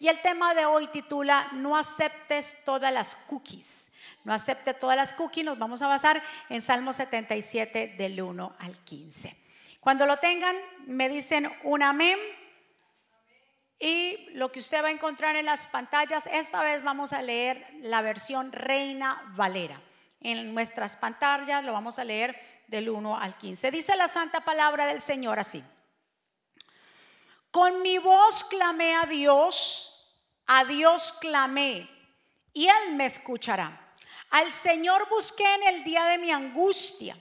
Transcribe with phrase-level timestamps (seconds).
[0.00, 3.92] y el tema de hoy titula No aceptes todas las cookies.
[4.24, 8.78] No acepte todas las cookies, nos vamos a basar en Salmo 77 del 1 al
[8.78, 9.36] 15.
[9.78, 12.18] Cuando lo tengan, me dicen un amén.
[13.78, 17.66] Y lo que usted va a encontrar en las pantallas, esta vez vamos a leer
[17.80, 19.82] la versión Reina Valera.
[20.20, 23.70] En nuestras pantallas lo vamos a leer del 1 al 15.
[23.70, 25.62] Dice la santa palabra del Señor así.
[27.50, 30.14] Con mi voz clamé a Dios,
[30.46, 31.88] a Dios clamé,
[32.52, 33.94] y Él me escuchará.
[34.30, 37.16] Al Señor busqué en el día de mi angustia.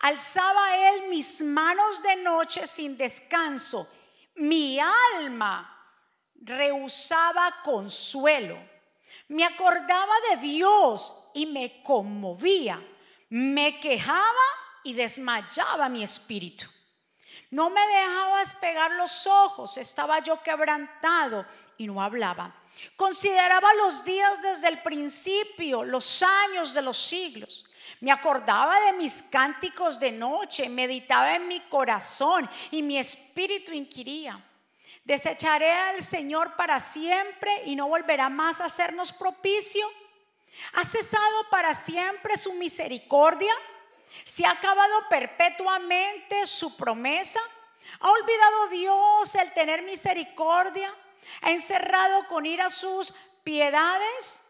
[0.00, 3.88] Alzaba Él mis manos de noche sin descanso.
[4.36, 5.68] Mi alma
[6.34, 8.58] rehusaba consuelo.
[9.28, 12.82] Me acordaba de Dios y me conmovía.
[13.28, 14.46] Me quejaba
[14.82, 16.66] y desmayaba mi espíritu.
[17.52, 21.44] No me dejaba despegar los ojos, estaba yo quebrantado
[21.76, 22.54] y no hablaba.
[22.96, 27.66] Consideraba los días desde el principio, los años de los siglos.
[28.00, 34.42] Me acordaba de mis cánticos de noche, meditaba en mi corazón y mi espíritu inquiría.
[35.04, 39.86] Desecharé al Señor para siempre y no volverá más a hacernos propicio.
[40.72, 43.52] ¿Ha cesado para siempre su misericordia?
[44.24, 47.40] ¿Se ha acabado perpetuamente su promesa?
[48.00, 50.94] ¿Ha olvidado Dios el tener misericordia?
[51.42, 53.12] ¿Ha encerrado con ira sus
[53.44, 54.40] piedades?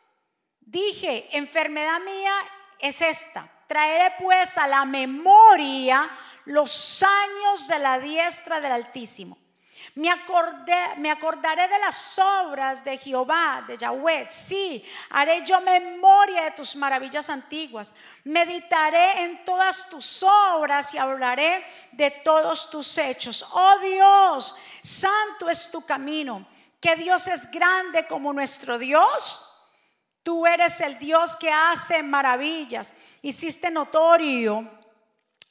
[0.61, 2.35] Dije, enfermedad mía
[2.79, 3.51] es esta.
[3.67, 6.11] Traeré pues a la memoria
[6.45, 9.42] los años de la diestra del Altísimo.
[9.95, 14.27] Me, acordaré de las obras de Jehová, de Yahweh.
[14.31, 17.93] Sí, haré yo memoria de tus maravillas antiguas.
[18.25, 23.47] Meditaré en todas tus obras y hablaré de todos tus hechos.
[23.53, 26.47] Oh Dios, santo es tu camino.
[26.81, 29.49] Que Dios es grande como nuestro Dios.
[30.23, 32.93] Tú eres el Dios que hace maravillas.
[33.23, 34.69] Hiciste notorio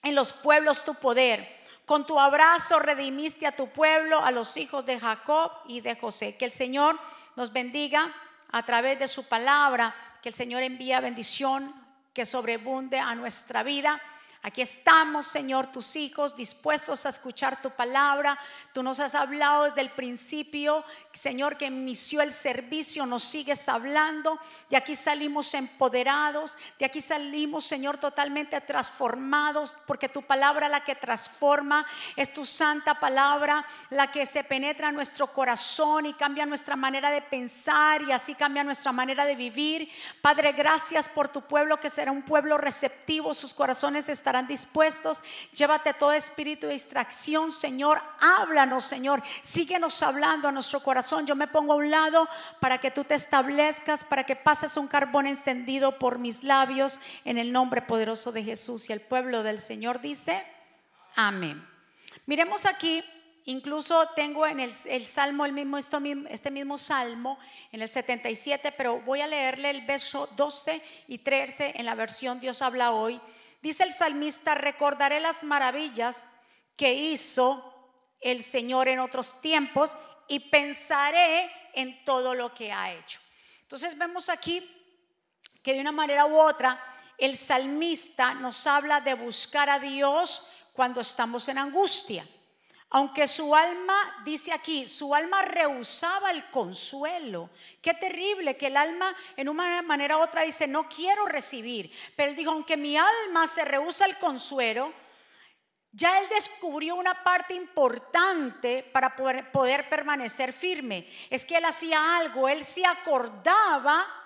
[0.03, 1.60] en los pueblos tu poder.
[1.91, 6.37] Con tu abrazo redimiste a tu pueblo, a los hijos de Jacob y de José.
[6.37, 6.97] Que el Señor
[7.35, 8.15] nos bendiga
[8.49, 9.93] a través de su palabra,
[10.23, 11.75] que el Señor envía bendición
[12.13, 14.01] que sobrebunde a nuestra vida
[14.43, 18.39] Aquí estamos, Señor, tus hijos, dispuestos a escuchar tu palabra.
[18.73, 24.39] Tú nos has hablado desde el principio, Señor, que inició el servicio, nos sigues hablando.
[24.67, 30.95] De aquí salimos empoderados, de aquí salimos, Señor, totalmente transformados, porque tu palabra la que
[30.95, 31.85] transforma,
[32.15, 37.11] es tu santa palabra, la que se penetra en nuestro corazón y cambia nuestra manera
[37.11, 39.87] de pensar y así cambia nuestra manera de vivir.
[40.19, 45.21] Padre, gracias por tu pueblo que será un pueblo receptivo, sus corazones están estarán dispuestos.
[45.53, 48.01] Llévate todo espíritu de distracción, Señor.
[48.21, 49.21] Háblanos, Señor.
[49.41, 51.27] Síguenos hablando a nuestro corazón.
[51.27, 52.29] Yo me pongo a un lado
[52.61, 57.37] para que tú te establezcas, para que pases un carbón encendido por mis labios en
[57.37, 58.89] el nombre poderoso de Jesús.
[58.89, 60.45] Y el pueblo del Señor dice,
[61.17, 61.67] amén.
[62.25, 63.03] Miremos aquí
[63.45, 67.39] Incluso tengo en el, salmo, el mismo, este mismo salmo,
[67.71, 72.39] en el 77, pero voy a leerle el verso 12 y 13 en la versión
[72.39, 73.19] Dios habla hoy.
[73.61, 76.25] Dice el salmista, recordaré las maravillas
[76.75, 77.71] que hizo
[78.19, 79.95] el Señor en otros tiempos
[80.27, 83.19] y pensaré en todo lo que ha hecho.
[83.61, 84.67] Entonces vemos aquí
[85.63, 86.81] que de una manera u otra
[87.17, 92.27] el salmista nos habla de buscar a Dios cuando estamos en angustia.
[92.93, 97.49] Aunque su alma, dice aquí, su alma rehusaba el consuelo.
[97.81, 101.89] Qué terrible que el alma en una manera u otra dice, no quiero recibir.
[102.17, 104.93] Pero él dijo, aunque mi alma se rehúsa el consuelo,
[105.93, 111.07] ya él descubrió una parte importante para poder, poder permanecer firme.
[111.29, 114.20] Es que él hacía algo, él se acordaba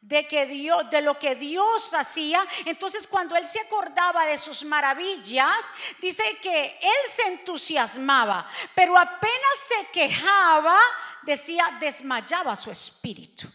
[0.00, 4.64] de que Dios de lo que Dios hacía, entonces cuando él se acordaba de sus
[4.64, 5.58] maravillas,
[6.00, 10.78] dice que él se entusiasmaba, pero apenas se quejaba,
[11.22, 13.46] decía, desmayaba su espíritu.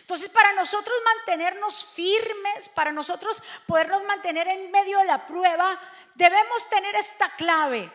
[0.00, 5.78] Entonces, para nosotros mantenernos firmes, para nosotros podernos mantener en medio de la prueba,
[6.14, 7.92] debemos tener esta clave,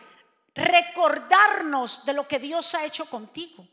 [0.54, 3.66] recordarnos de lo que Dios ha hecho contigo.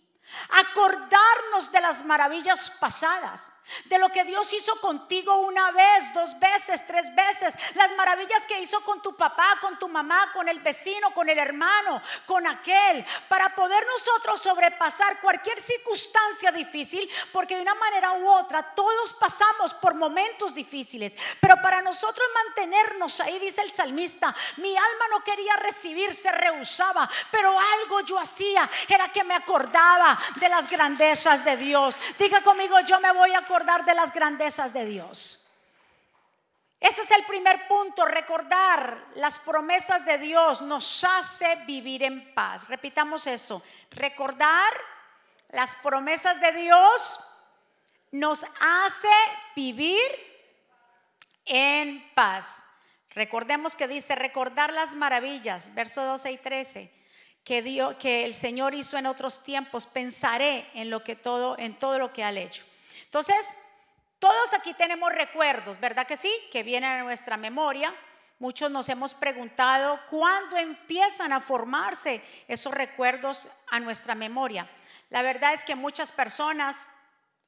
[0.49, 3.53] Acordarnos de las maravillas pasadas.
[3.85, 8.59] De lo que Dios hizo contigo una vez, dos veces, tres veces, las maravillas que
[8.59, 13.05] hizo con tu papá, con tu mamá, con el vecino, con el hermano, con aquel,
[13.27, 19.73] para poder nosotros sobrepasar cualquier circunstancia difícil, porque de una manera u otra todos pasamos
[19.73, 25.55] por momentos difíciles, pero para nosotros mantenernos ahí, dice el salmista, mi alma no quería
[25.57, 31.57] recibir, se rehusaba, pero algo yo hacía, era que me acordaba de las grandezas de
[31.57, 31.95] Dios.
[32.17, 35.43] Diga conmigo, yo me voy a acordar de las grandezas de Dios.
[36.79, 42.67] Ese es el primer punto, recordar las promesas de Dios nos hace vivir en paz.
[42.67, 44.73] Repitamos eso, recordar
[45.49, 47.19] las promesas de Dios
[48.11, 49.07] nos hace
[49.55, 49.99] vivir
[51.45, 52.63] en paz.
[53.09, 56.93] Recordemos que dice recordar las maravillas, verso 12 y 13,
[57.43, 59.87] que, Dios, que el Señor hizo en otros tiempos.
[59.87, 62.63] Pensaré en lo que todo, en todo lo que ha hecho.
[63.07, 63.57] Entonces,
[64.19, 66.31] todos aquí tenemos recuerdos, ¿verdad que sí?
[66.51, 67.93] Que vienen a nuestra memoria.
[68.39, 74.69] Muchos nos hemos preguntado cuándo empiezan a formarse esos recuerdos a nuestra memoria.
[75.09, 76.89] La verdad es que muchas personas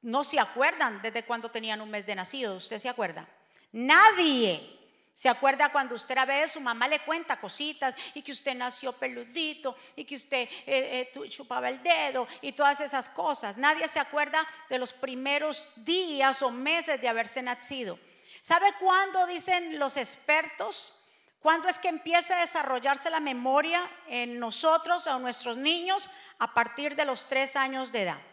[0.02, 2.56] no se acuerdan desde cuando tenían un mes de nacido.
[2.56, 3.28] ¿Usted se acuerda?
[3.72, 4.79] Nadie.
[5.20, 8.94] ¿Se acuerda cuando usted a veces su mamá le cuenta cositas y que usted nació
[8.94, 13.58] peludito y que usted eh, eh, chupaba el dedo y todas esas cosas?
[13.58, 17.98] Nadie se acuerda de los primeros días o meses de haberse nacido.
[18.40, 20.98] ¿Sabe cuándo dicen los expertos?
[21.40, 26.08] ¿Cuándo es que empieza a desarrollarse la memoria en nosotros o nuestros niños?
[26.38, 28.29] A partir de los tres años de edad.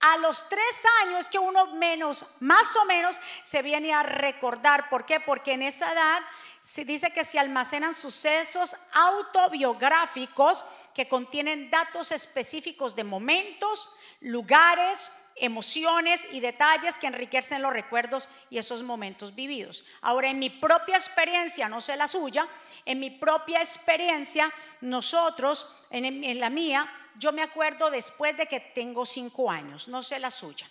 [0.00, 4.88] A los tres años que uno menos, más o menos, se viene a recordar.
[4.88, 5.20] ¿Por qué?
[5.20, 6.22] Porque en esa edad
[6.62, 10.64] se dice que se almacenan sucesos autobiográficos
[10.94, 18.58] que contienen datos específicos de momentos, lugares, emociones y detalles que enriquecen los recuerdos y
[18.58, 19.84] esos momentos vividos.
[20.00, 22.48] Ahora, en mi propia experiencia, no sé la suya,
[22.84, 29.04] en mi propia experiencia, nosotros, en, la mía, yo me acuerdo después de que tengo
[29.04, 30.66] cinco años, no sé la suya.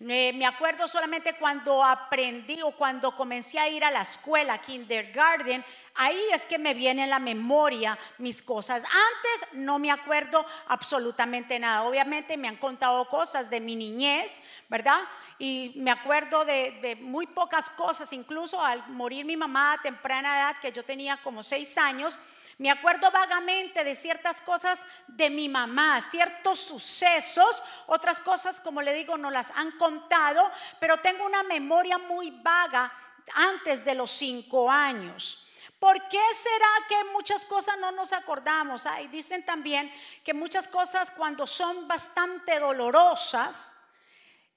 [0.00, 5.62] Me acuerdo solamente cuando aprendí o cuando comencé a ir a la escuela, kindergarten,
[5.94, 8.82] ahí es que me viene en la memoria mis cosas.
[8.82, 11.82] Antes no me acuerdo absolutamente nada.
[11.82, 15.00] Obviamente me han contado cosas de mi niñez, ¿verdad?
[15.38, 20.38] Y me acuerdo de, de muy pocas cosas, incluso al morir mi mamá a temprana
[20.38, 22.18] edad, que yo tenía como seis años,
[22.60, 28.92] me acuerdo vagamente de ciertas cosas de mi mamá, ciertos sucesos, otras cosas, como le
[28.92, 30.46] digo, no las han contado,
[30.78, 32.92] pero tengo una memoria muy vaga
[33.34, 35.42] antes de los cinco años.
[35.78, 38.86] ¿Por qué será que muchas cosas no nos acordamos?
[39.02, 39.90] Y dicen también
[40.22, 43.74] que muchas cosas cuando son bastante dolorosas,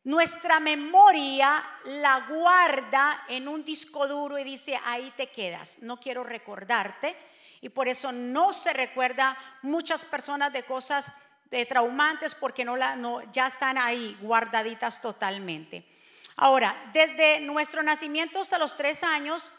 [0.04, 6.26] nuestra memoria la guarda en un disco duro y dice, ahí te quedas, no quiero
[6.26, 7.32] recordarte
[7.64, 11.10] y por eso no se recuerda muchas personas de cosas
[11.46, 15.88] de traumantes porque no, la, no ya están ahí guardaditas totalmente.
[16.36, 19.50] Ahora, desde nuestro nacimiento hasta los tres años,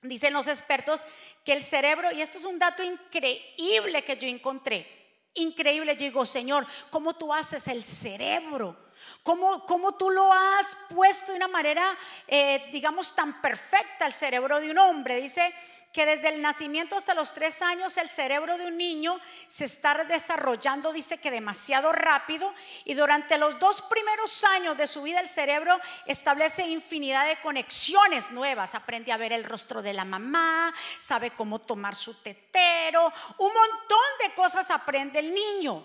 [0.00, 1.02] dicen los expertos
[1.44, 4.86] que el cerebro, y esto es un dato increíble que yo encontré,
[5.34, 8.76] increíble, yo digo, Señor, ¿cómo tú haces el cerebro?
[9.24, 11.98] ¿Cómo, cómo tú lo has puesto de una manera,
[12.28, 15.16] eh, digamos, tan perfecta el cerebro de un hombre?
[15.16, 15.52] Dice
[15.92, 20.04] que desde el nacimiento hasta los tres años el cerebro de un niño se está
[20.04, 22.54] desarrollando, dice que demasiado rápido,
[22.84, 28.30] y durante los dos primeros años de su vida el cerebro establece infinidad de conexiones
[28.30, 33.52] nuevas, aprende a ver el rostro de la mamá, sabe cómo tomar su tetero, un
[33.52, 35.84] montón de cosas aprende el niño.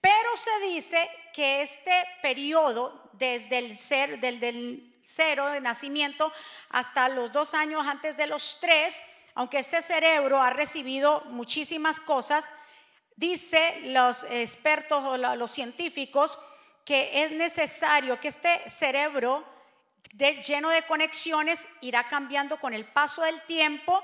[0.00, 6.32] Pero se dice que este periodo, desde el del cero de nacimiento
[6.68, 9.00] hasta los dos años antes de los tres,
[9.34, 12.50] aunque este cerebro ha recibido muchísimas cosas,
[13.16, 16.38] dice los expertos o los científicos
[16.84, 19.44] que es necesario que este cerebro
[20.12, 24.02] lleno de conexiones irá cambiando con el paso del tiempo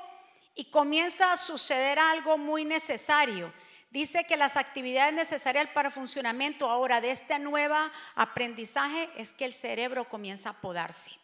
[0.54, 3.52] y comienza a suceder algo muy necesario.
[3.90, 7.76] Dice que las actividades necesarias para el funcionamiento ahora de este nuevo
[8.14, 11.19] aprendizaje es que el cerebro comienza a podarse.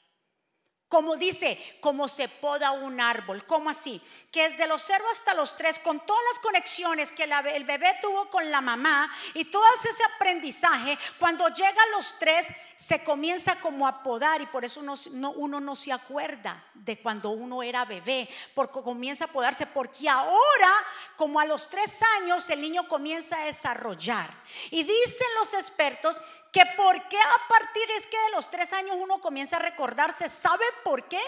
[0.88, 3.44] Como dice, como se poda un árbol.
[3.46, 4.00] ¿Cómo así?
[4.30, 7.98] Que es de los cero hasta los tres, con todas las conexiones que el bebé
[8.00, 12.46] tuvo con la mamá y todo ese aprendizaje, cuando llega a los tres,
[12.76, 17.62] se comienza como a podar y por eso uno no, se acuerda de cuando uno
[17.62, 20.72] era bebé, porque comienza a podarse, porque ahora,
[21.16, 24.30] como a los tres años, el niño comienza a desarrollar.
[24.70, 26.20] Y dicen los expertos
[26.52, 30.28] que por qué a partir es que de los tres años uno comienza a recordarse.
[30.28, 31.22] ¿Sabe por qué?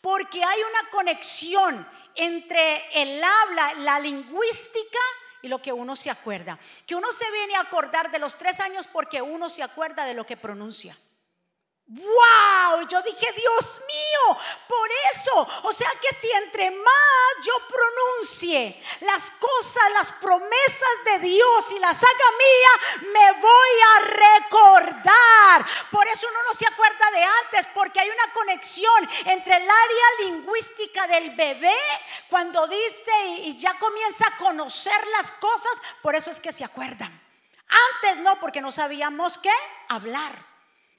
[0.00, 4.98] Porque hay una conexión entre el habla, la lingüística
[5.44, 6.58] y lo que uno se acuerda.
[6.86, 10.14] Que uno se viene a acordar de los tres años porque uno se acuerda de
[10.14, 10.96] lo que pronuncia.
[11.86, 12.88] ¡Wow!
[12.88, 15.46] Yo dije, Dios mío, por eso.
[15.64, 21.78] O sea que si entre más yo pronuncie las cosas, las promesas de Dios y
[21.78, 25.66] las haga mía, me voy a recordar.
[25.90, 30.06] Por eso uno no se acuerda de antes, porque hay una conexión entre el área
[30.20, 31.76] lingüística del bebé
[32.30, 35.82] cuando dice y ya comienza a conocer las cosas.
[36.00, 37.20] Por eso es que se acuerdan.
[38.00, 39.52] Antes no, porque no sabíamos qué
[39.88, 40.53] hablar.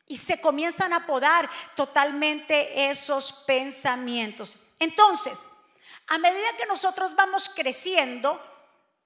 [0.07, 4.57] Y se comienzan a podar totalmente esos pensamientos.
[4.79, 5.47] Entonces,
[6.07, 8.39] a medida que nosotros vamos creciendo,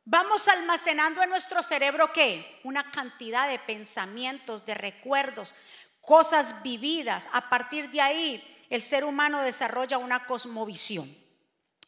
[0.03, 2.59] vamos almacenando en nuestro cerebro qué?
[2.63, 5.55] Una cantidad de pensamientos, de recuerdos,
[6.01, 7.29] cosas vividas.
[7.31, 11.15] A partir de ahí, el ser humano desarrolla una cosmovisión.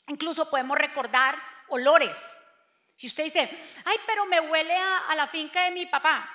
[0.08, 1.38] Incluso podemos recordar
[1.68, 2.18] olores.
[2.96, 3.50] Si usted dice,
[3.84, 6.30] ay, pero me huele a, a la finca de mi papá.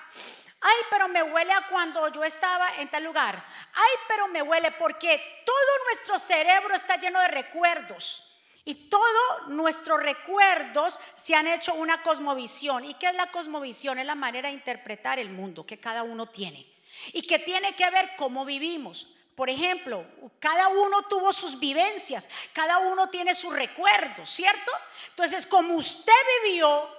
[0.68, 3.40] Ay, pero me huele a cuando yo estaba en tal lugar.
[3.73, 8.25] Ay, pero me huele porque todo nuestro cerebro está lleno de recuerdos.
[8.64, 12.85] Y todos nuestros recuerdos se han hecho una cosmovisión.
[12.85, 14.00] ¿Y qué es la cosmovisión?
[14.00, 16.66] Es la manera de interpretar el mundo que cada uno tiene.
[17.12, 19.06] Y que tiene que ver cómo vivimos.
[19.37, 20.04] Por ejemplo,
[20.40, 24.73] cada uno tuvo sus vivencias, cada uno tiene sus recuerdos, ¿cierto?
[25.11, 26.95] Entonces, como usted vivió,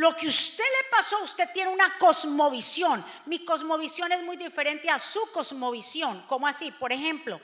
[0.00, 3.04] lo que usted le pasó, usted tiene una cosmovisión.
[3.26, 6.24] Mi cosmovisión es muy diferente a su cosmovisión.
[6.26, 6.70] ¿Cómo así?
[6.70, 7.38] Por ejemplo,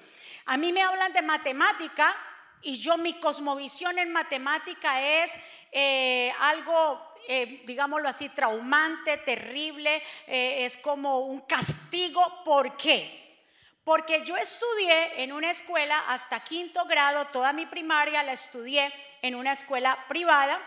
[0.47, 2.17] a mí me hablan de matemática
[2.63, 5.37] y yo mi cosmovisión en matemática es
[5.71, 12.43] eh, algo, eh, digámoslo así, traumante, terrible, eh, es como un castigo.
[12.43, 13.45] ¿Por qué?
[13.85, 19.35] Porque yo estudié en una escuela hasta quinto grado, toda mi primaria la estudié en
[19.35, 20.59] una escuela privada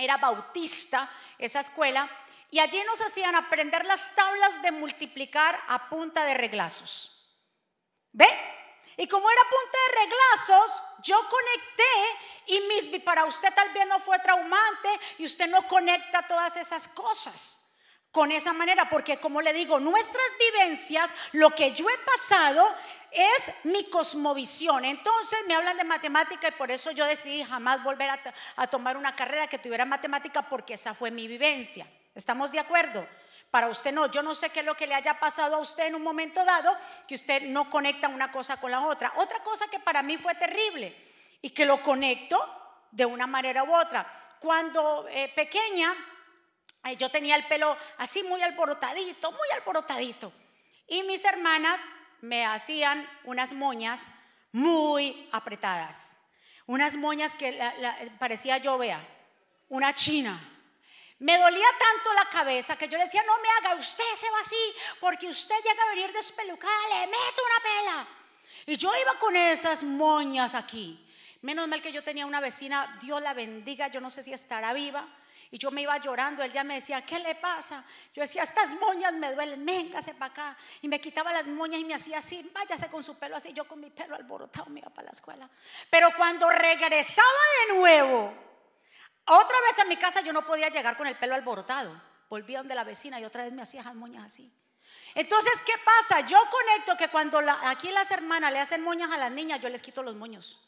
[0.00, 2.08] era bautista esa escuela,
[2.50, 7.16] y allí nos hacían aprender las tablas de multiplicar a punta de reglazos.
[8.12, 8.28] ¿Ve?
[8.96, 11.84] Y como era punta de reglazos, yo conecté
[12.46, 14.88] y mis, para usted tal vez no fue traumante
[15.18, 17.56] y usted no conecta todas esas cosas
[18.10, 22.74] con esa manera, porque como le digo, nuestras vivencias, lo que yo he pasado
[23.10, 24.84] es mi cosmovisión.
[24.84, 28.10] Entonces me hablan de matemática y por eso yo decidí jamás volver
[28.56, 31.86] a, tomar una carrera que tuviera matemática porque esa fue mi vivencia.
[32.14, 33.06] ¿Estamos de acuerdo?
[33.50, 35.86] Para usted no, yo no sé qué es lo que le haya pasado a usted
[35.86, 36.76] en un momento dado,
[37.08, 39.12] que usted no conecta una cosa con la otra.
[39.16, 40.96] Otra cosa que para mí fue terrible
[41.42, 42.38] y que lo conecto
[42.92, 44.36] de una manera u otra.
[44.38, 45.94] Cuando eh, pequeña,
[46.96, 50.32] yo tenía el pelo así muy alborotadito, muy alborotadito.
[50.86, 51.80] Y mis hermanas
[52.20, 54.06] me hacían unas moñas
[54.52, 56.16] muy apretadas.
[56.66, 57.58] Unas moñas que
[58.18, 58.78] parecía yo,
[59.68, 60.40] una china.
[61.18, 64.40] Me dolía tanto la cabeza que yo le decía, no me haga, usted se va
[64.40, 64.56] así,
[65.00, 68.08] porque usted llega a venir despelucada, le meto una pela.
[68.66, 71.06] Y yo iba con esas moñas aquí.
[71.42, 74.72] Menos mal que yo tenía una vecina, Dios la bendiga, yo no sé si estará
[74.72, 75.06] viva,
[75.52, 77.84] y yo me iba llorando, él ya me decía, ¿qué le pasa?
[78.14, 80.56] Yo decía, estas moñas me duelen, véngase para acá.
[80.80, 83.66] Y me quitaba las moñas y me hacía así, váyase con su pelo así, yo
[83.66, 85.50] con mi pelo alborotado me iba para la escuela.
[85.90, 87.28] Pero cuando regresaba
[87.66, 88.32] de nuevo,
[89.24, 92.00] otra vez a mi casa yo no podía llegar con el pelo alborotado.
[92.28, 94.52] Volvía donde la vecina y otra vez me hacía las moñas así.
[95.16, 96.20] Entonces, ¿qué pasa?
[96.26, 99.82] Yo conecto que cuando aquí las hermanas le hacen moñas a las niñas, yo les
[99.82, 100.60] quito los moños.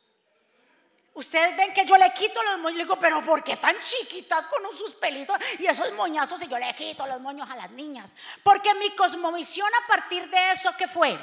[1.15, 4.47] Ustedes ven que yo le quito los moños, le digo, pero ¿por qué tan chiquitas
[4.47, 8.15] con sus pelitos y esos moñazos y yo le quito los moños a las niñas?
[8.43, 11.19] Porque mi cosmovisión a partir de eso, ¿qué fue?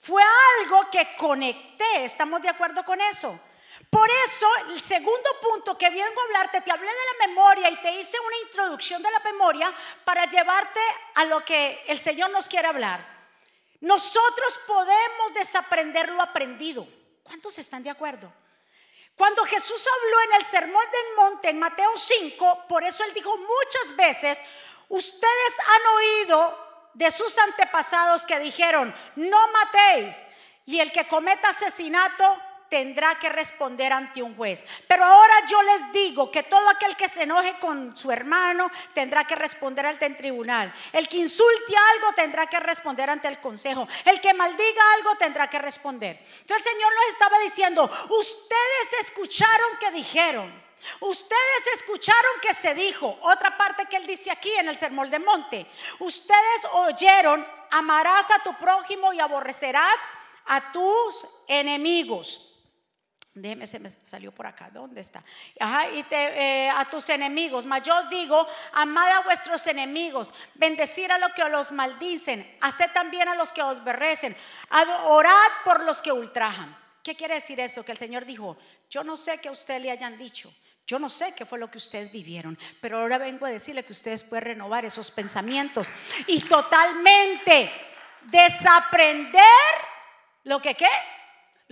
[0.00, 0.22] Fue
[0.60, 3.38] algo que conecté, ¿estamos de acuerdo con eso?
[3.90, 7.76] Por eso, el segundo punto que vengo a hablarte, te hablé de la memoria y
[7.82, 10.80] te hice una introducción de la memoria para llevarte
[11.14, 13.06] a lo que el Señor nos quiere hablar.
[13.80, 16.86] Nosotros podemos desaprender lo aprendido.
[17.24, 18.32] ¿Cuántos están de acuerdo?
[19.16, 23.36] Cuando Jesús habló en el Sermón del Monte, en Mateo 5, por eso él dijo
[23.36, 24.40] muchas veces,
[24.88, 30.26] ustedes han oído de sus antepasados que dijeron, no matéis.
[30.64, 32.40] y el que cometa asesinato
[32.72, 34.64] tendrá que responder ante un juez.
[34.88, 39.26] Pero ahora yo les digo que todo aquel que se enoje con su hermano tendrá
[39.26, 40.72] que responder ante el tribunal.
[40.90, 43.86] El que insulte algo tendrá que responder ante el consejo.
[44.06, 46.18] El que maldiga algo tendrá que responder.
[46.40, 50.62] Entonces el Señor nos estaba diciendo, ustedes escucharon que dijeron.
[51.00, 55.18] Ustedes escucharon que se dijo, otra parte que él dice aquí en el Sermón de
[55.18, 55.66] Monte,
[55.98, 59.96] ustedes oyeron, amarás a tu prójimo y aborrecerás
[60.46, 62.48] a tus enemigos.
[63.34, 64.68] Déjeme, se me salió por acá.
[64.70, 65.24] ¿Dónde está?
[65.58, 67.64] Ajá, y te, eh, a tus enemigos.
[67.64, 72.90] Mas yo os digo, amad a vuestros enemigos, bendecir a los que los maldicen, haced
[72.92, 74.36] también a los que os berrecen,
[75.06, 76.76] orad por los que ultrajan.
[77.02, 77.84] ¿Qué quiere decir eso?
[77.84, 78.56] Que el Señor dijo,
[78.90, 80.52] yo no sé que a usted le hayan dicho,
[80.86, 83.92] yo no sé qué fue lo que ustedes vivieron, pero ahora vengo a decirle que
[83.92, 85.88] ustedes pueden renovar esos pensamientos
[86.26, 87.72] y totalmente
[88.24, 89.42] desaprender
[90.44, 90.88] lo que qué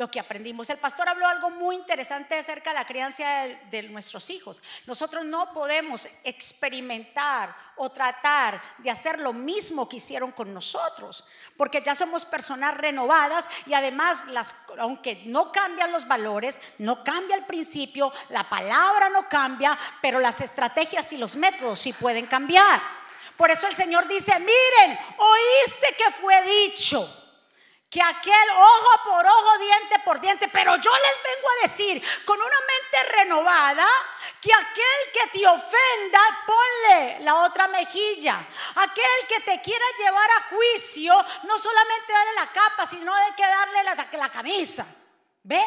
[0.00, 0.71] lo que aprendimos.
[0.71, 3.23] El pastor habló algo muy interesante acerca de la crianza
[3.71, 4.62] de, nuestros hijos.
[4.87, 11.23] Nosotros no podemos experimentar o tratar de hacer lo mismo que hicieron con nosotros,
[11.54, 17.37] porque ya somos personas renovadas y además, las, aunque no cambian los valores, no cambia
[17.37, 22.80] el principio, la palabra no cambia, pero las estrategias y los métodos sí pueden cambiar.
[23.37, 27.20] Por eso el Señor dice, miren, oíste que fue dicho
[27.91, 32.41] que aquel ojo por ojo, diente por diente, pero yo les vengo a decir con
[32.41, 33.87] una mente renovada
[34.41, 38.47] que aquel que te ofenda, ponle la otra mejilla.
[38.77, 43.43] Aquel que te quiera llevar a juicio, no solamente darle la capa, sino hay que
[43.43, 44.87] darle la, la camisa.
[45.43, 45.61] ¿Ve?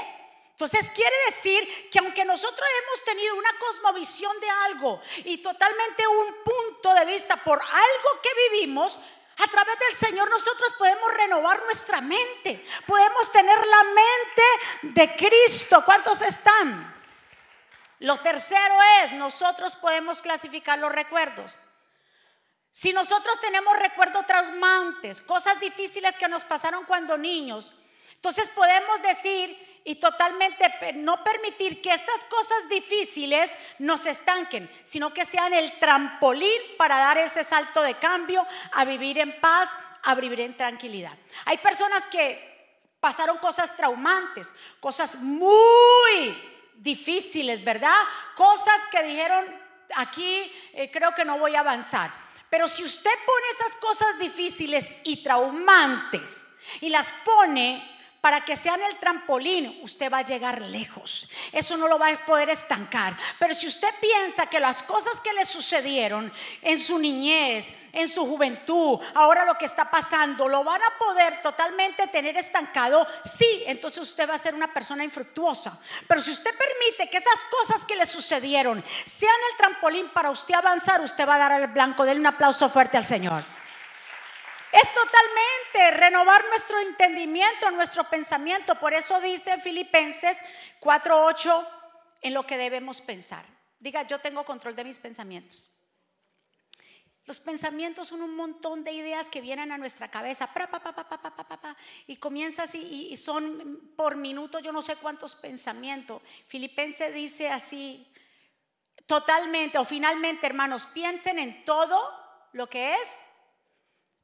[0.52, 6.36] Entonces quiere decir que aunque nosotros hemos tenido una cosmovisión de algo y totalmente un
[6.44, 8.98] punto de vista por algo que vivimos,
[9.38, 12.66] a través del Señor nosotros podemos renovar nuestra mente.
[12.86, 15.84] Podemos tener la mente de Cristo.
[15.86, 16.94] ¿Cuántos están?
[18.00, 21.58] Lo tercero es, nosotros podemos clasificar los recuerdos.
[22.72, 27.74] Si nosotros tenemos recuerdos traumantes, cosas difíciles que nos pasaron cuando niños,
[28.16, 35.26] entonces podemos decir y totalmente no permitir que estas cosas difíciles nos estanquen, sino que
[35.26, 40.42] sean el trampolín para dar ese salto de cambio a vivir en paz, a vivir
[40.42, 41.14] en tranquilidad.
[41.46, 42.54] Hay personas que
[43.00, 46.38] pasaron cosas traumantes, cosas muy
[46.76, 47.98] difíciles, ¿verdad?
[48.36, 49.46] Cosas que dijeron,
[49.96, 52.12] aquí eh, creo que no voy a avanzar.
[52.50, 56.46] Pero si usted pone esas cosas difíciles y traumantes
[56.82, 57.93] y las pone
[58.24, 61.28] para que sean el trampolín, usted va a llegar lejos.
[61.52, 63.18] Eso no lo va a poder estancar.
[63.38, 68.26] Pero si usted piensa que las cosas que le sucedieron en su niñez, en su
[68.26, 74.02] juventud, ahora lo que está pasando, lo van a poder totalmente tener estancado, sí, entonces
[74.02, 75.78] usted va a ser una persona infructuosa.
[76.08, 80.54] Pero si usted permite que esas cosas que le sucedieron sean el trampolín para usted
[80.56, 82.06] avanzar, usted va a dar al blanco.
[82.06, 83.44] Denle un aplauso fuerte al Señor.
[84.74, 88.74] Es totalmente renovar nuestro entendimiento, nuestro pensamiento.
[88.80, 90.42] Por eso dice Filipenses
[90.80, 91.64] 4:8
[92.22, 93.46] en lo que debemos pensar.
[93.80, 95.72] Diga, yo tengo control de mis pensamientos.
[97.26, 100.50] Los pensamientos son un montón de ideas que vienen a nuestra cabeza
[102.08, 106.20] y comienza así y, son por minuto yo no sé cuántos pensamientos.
[106.48, 108.12] Filipenses dice así,
[109.06, 113.24] totalmente o finalmente hermanos, piensen en todo lo que es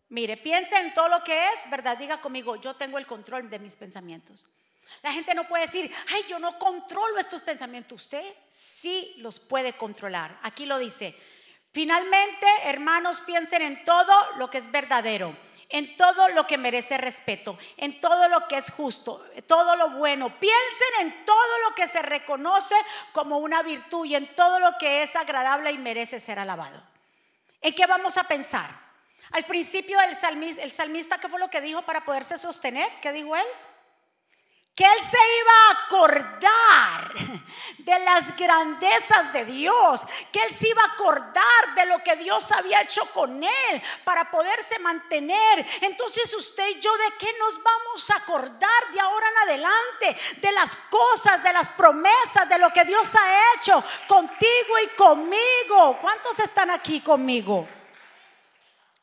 [0.09, 1.97] Mire, piense en todo lo que es, ¿verdad?
[1.97, 4.47] Diga conmigo, yo tengo el control de mis pensamientos.
[5.03, 8.03] La gente no puede decir, ay, yo no controlo estos pensamientos.
[8.03, 10.39] Usted sí los puede controlar.
[10.41, 11.15] Aquí lo dice.
[11.71, 15.37] Finalmente, hermanos, piensen en todo lo que es verdadero,
[15.69, 20.39] en todo lo que merece respeto, en todo lo que es justo, todo lo bueno.
[20.39, 22.73] Piensen en todo lo que se reconoce
[23.11, 26.81] como una virtud y en todo lo que es agradable y merece ser alabado.
[27.61, 28.88] ¿En qué vamos a pensar?
[29.31, 32.89] Al principio el salmista, el salmista, ¿qué fue lo que dijo para poderse sostener?
[33.01, 33.45] ¿Qué dijo él?
[34.75, 37.13] Que él se iba a acordar
[37.79, 42.51] de las grandezas de Dios, que él se iba a acordar de lo que Dios
[42.51, 45.65] había hecho con él para poderse mantener.
[45.81, 50.17] Entonces usted y yo, ¿de qué nos vamos a acordar de ahora en adelante?
[50.37, 55.99] De las cosas, de las promesas, de lo que Dios ha hecho contigo y conmigo.
[56.01, 57.67] ¿Cuántos están aquí conmigo?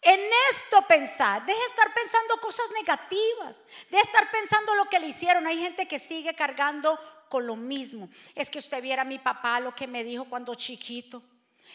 [0.02, 5.08] En esto pensar, deje de estar pensando cosas negativas, de estar pensando lo que le
[5.08, 5.46] hicieron.
[5.46, 8.08] Hay gente que sigue cargando con lo mismo.
[8.34, 11.22] Es que usted viera a mi papá lo que me dijo cuando chiquito.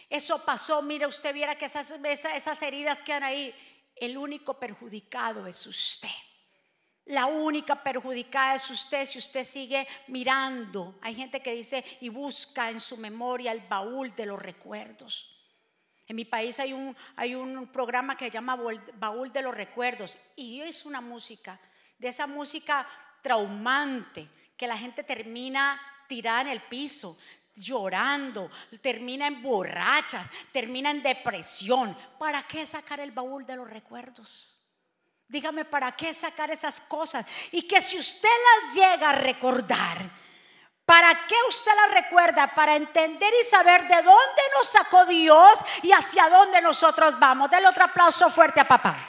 [0.10, 3.54] Eso pasó, mire, usted viera que esas, esas heridas quedan ahí.
[3.96, 6.10] El único perjudicado es usted.
[7.06, 10.96] La única perjudicada es usted si usted sigue mirando.
[11.02, 15.31] Hay gente que dice y busca en su memoria el baúl de los recuerdos.
[16.12, 18.60] En mi país hay un, hay un programa que se llama
[19.00, 21.58] Baúl de los Recuerdos y es una música,
[21.97, 22.86] de esa música
[23.21, 27.17] traumante, que la gente termina tirada en el piso,
[27.56, 31.97] llorando, termina en borrachas, termina en depresión.
[32.19, 34.60] ¿Para qué sacar el baúl de los recuerdos?
[35.30, 37.26] Dígame, ¿para qué sacar esas cosas?
[37.54, 38.28] Y que si usted
[38.65, 40.12] las llega a recordar,
[40.92, 42.54] ¿para qué usted las recuerda?
[42.54, 47.50] Para entender y saber de dónde nos sacó Dios y hacia dónde nosotros vamos.
[47.50, 49.08] Dale otro aplauso fuerte a papá.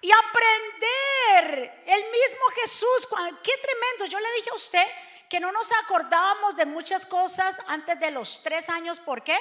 [0.00, 1.82] y aprender.
[1.86, 3.08] El mismo Jesús,
[3.42, 4.06] qué tremendo.
[4.06, 4.86] Yo le dije a usted
[5.28, 9.00] que no nos acordábamos de muchas cosas antes de los tres años.
[9.00, 9.36] ¿Por qué?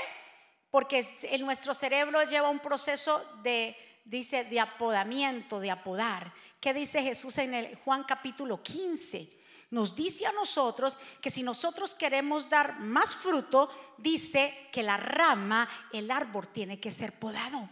[0.71, 6.31] Porque en nuestro cerebro lleva un proceso de, dice, de apodamiento, de apodar.
[6.65, 9.29] ¿Qué dice Jesús en el Juan capítulo 15?
[9.69, 15.69] Nos dice a nosotros que si nosotros queremos dar más fruto, dice que la rama,
[15.93, 17.69] el árbol tiene que ser podado.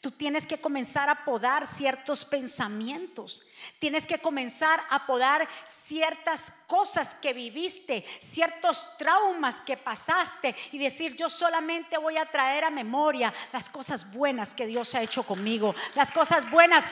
[0.00, 3.46] Tú tienes que comenzar a podar ciertos pensamientos.
[3.78, 11.14] Tienes que comenzar a podar ciertas cosas que viviste, ciertos traumas que pasaste y decir,
[11.16, 15.74] yo solamente voy a traer a memoria las cosas buenas que Dios ha hecho conmigo,
[15.94, 16.86] las cosas buenas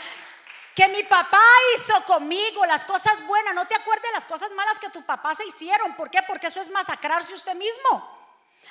[0.74, 1.42] que mi papá
[1.74, 3.54] hizo conmigo, las cosas buenas.
[3.54, 5.94] No te acuerdes de las cosas malas que tu papá se hicieron.
[5.94, 6.20] ¿Por qué?
[6.26, 8.20] Porque eso es masacrarse usted mismo.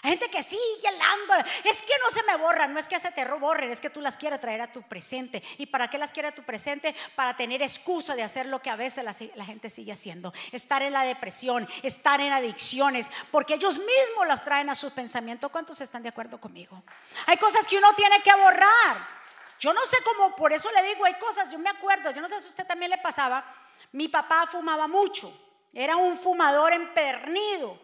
[0.01, 1.33] Hay gente que sigue helando.
[1.63, 3.99] Es que no se me borran, no es que se te borren, es que tú
[3.99, 5.43] las quieres traer a tu presente.
[5.57, 6.95] ¿Y para qué las quiere a tu presente?
[7.15, 10.33] Para tener excusa de hacer lo que a veces la, gente sigue haciendo.
[10.51, 15.49] Estar en la depresión, estar en adicciones, porque ellos mismos las traen a su pensamiento.
[15.49, 16.81] ¿Cuántos están de acuerdo conmigo?
[17.25, 19.18] Hay cosas que uno tiene que borrar.
[19.59, 22.27] Yo no sé cómo, por eso le digo, hay cosas, yo me acuerdo, yo no
[22.27, 23.43] sé si a usted también le pasaba.
[23.91, 25.31] Mi papá fumaba mucho,
[25.73, 27.79] era un fumador empernido.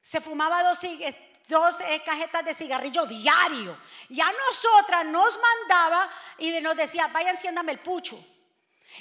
[0.00, 3.76] Se fumaba dos cigarros dos eh, cajetas de cigarrillo diario.
[4.08, 8.24] Y a nosotras nos mandaba y nos decía, vaya, enciéndame el pucho.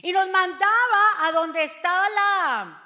[0.01, 2.83] Y nos mandaba a donde estaba la,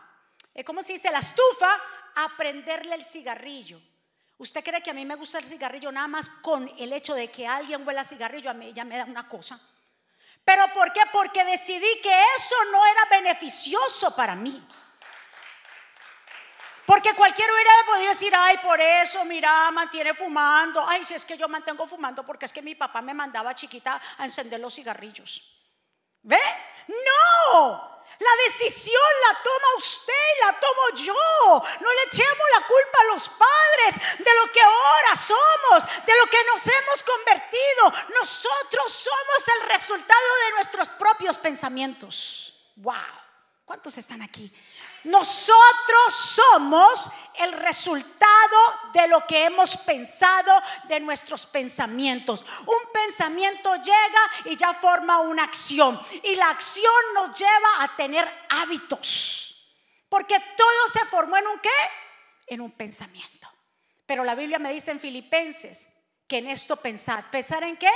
[0.54, 1.10] eh, ¿cómo se dice?
[1.12, 1.82] La estufa,
[2.16, 3.82] a prenderle el cigarrillo.
[4.38, 7.30] ¿Usted cree que a mí me gusta el cigarrillo nada más con el hecho de
[7.30, 8.50] que alguien huela cigarrillo?
[8.50, 9.60] A mí ya me da una cosa.
[10.44, 11.02] ¿Pero por qué?
[11.12, 14.62] Porque decidí que eso no era beneficioso para mí.
[16.86, 20.86] Porque cualquiera hubiera podido decir, ay, por eso, mira, mantiene fumando.
[20.86, 24.02] Ay, si es que yo mantengo fumando porque es que mi papá me mandaba chiquita
[24.18, 25.42] a encender los cigarrillos.
[26.24, 26.40] ¿Ve?
[26.88, 27.93] No.
[28.24, 31.64] La decisión la toma usted y la tomo yo.
[31.82, 36.26] No le echemos la culpa a los padres de lo que ahora somos, de lo
[36.28, 37.94] que nos hemos convertido.
[38.18, 42.54] Nosotros somos el resultado de nuestros propios pensamientos.
[42.78, 42.96] ¡Wow!
[43.66, 44.52] ¿Cuántos están aquí?
[45.04, 48.58] Nosotros somos el resultado
[48.94, 52.46] de lo que hemos pensado, de nuestros pensamientos.
[52.66, 56.00] Un pensamiento llega y ya forma una acción.
[56.24, 59.78] Y la acción nos lleva a tener hábitos.
[60.08, 61.70] Porque todo se formó en un qué?
[62.48, 63.50] En un pensamiento.
[64.06, 65.90] Pero la Biblia me dice en Filipenses
[66.28, 67.30] que en esto pensar.
[67.30, 67.92] ¿Pensar en qué?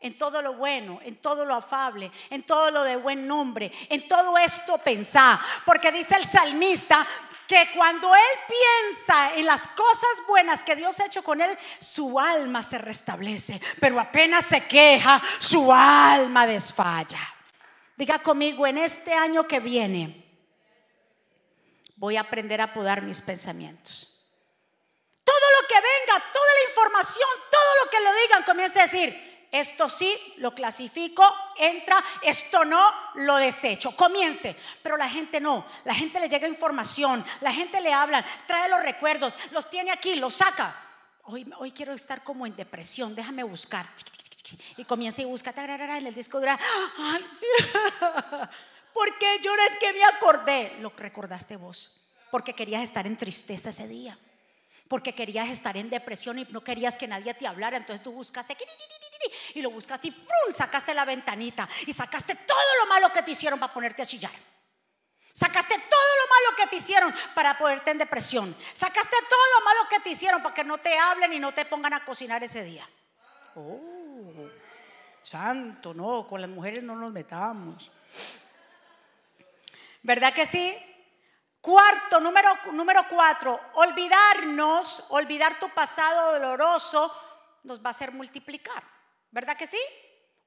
[0.00, 4.08] En todo lo bueno, en todo lo afable, en todo lo de buen nombre, en
[4.08, 5.38] todo esto pensar.
[5.64, 7.06] Porque dice el salmista
[7.46, 12.18] que cuando él piensa en las cosas buenas que Dios ha hecho con él, su
[12.18, 13.60] alma se restablece.
[13.78, 17.34] Pero apenas se queja, su alma desfalla.
[17.96, 20.24] Diga conmigo, en este año que viene,
[21.96, 24.06] voy a aprender a podar mis pensamientos.
[25.22, 29.29] Todo lo que venga, toda la información, todo lo que le digan, comience a decir,
[29.50, 31.24] esto sí lo clasifico,
[31.56, 33.96] entra, esto no lo desecho.
[33.96, 38.68] Comience, pero la gente no, la gente le llega información, la gente le habla, trae
[38.68, 40.76] los recuerdos, los tiene aquí, los saca.
[41.24, 43.86] Hoy, hoy quiero estar como en depresión, déjame buscar.
[44.76, 46.58] Y comienza y busca en el disco dura.
[46.98, 47.46] Ay, sí.
[48.92, 50.76] Porque yo es que me acordé.
[50.80, 51.96] Lo recordaste vos.
[52.30, 54.18] Porque querías estar en tristeza ese día.
[54.88, 57.76] Porque querías estar en depresión y no querías que nadie te hablara.
[57.76, 58.56] Entonces tú buscaste
[59.54, 60.54] y lo buscaste y ¡frum!
[60.54, 64.32] sacaste la ventanita y sacaste todo lo malo que te hicieron para ponerte a chillar.
[65.32, 68.56] Sacaste todo lo malo que te hicieron para ponerte en depresión.
[68.74, 71.64] Sacaste todo lo malo que te hicieron para que no te hablen y no te
[71.64, 72.88] pongan a cocinar ese día.
[73.54, 74.50] Oh,
[75.22, 77.90] santo, no, con las mujeres no nos metamos.
[80.02, 80.76] ¿Verdad que sí?
[81.60, 87.14] Cuarto, número, número cuatro, olvidarnos, olvidar tu pasado doloroso
[87.64, 88.82] nos va a hacer multiplicar.
[89.30, 89.80] ¿Verdad que sí?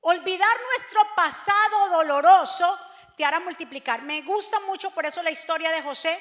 [0.02, 2.78] Olvidar nuestro pasado doloroso
[3.16, 4.02] te hará multiplicar.
[4.02, 6.20] Me gusta mucho por eso la historia de José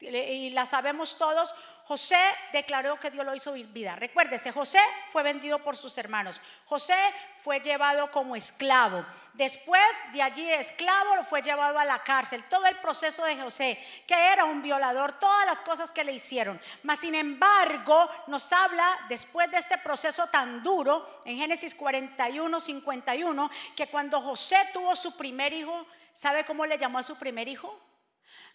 [0.00, 1.54] y la sabemos todos.
[1.88, 2.20] José
[2.52, 3.98] declaró que Dios lo hizo olvidar.
[3.98, 4.78] Recuérdese, José
[5.10, 6.38] fue vendido por sus hermanos.
[6.66, 6.94] José
[7.42, 9.06] fue llevado como esclavo.
[9.32, 12.44] Después de allí de esclavo lo fue llevado a la cárcel.
[12.50, 16.60] Todo el proceso de José, que era un violador, todas las cosas que le hicieron.
[16.82, 23.50] Mas sin embargo, nos habla después de este proceso tan duro en Génesis 41, 51,
[23.74, 27.87] que cuando José tuvo su primer hijo, ¿sabe cómo le llamó a su primer hijo?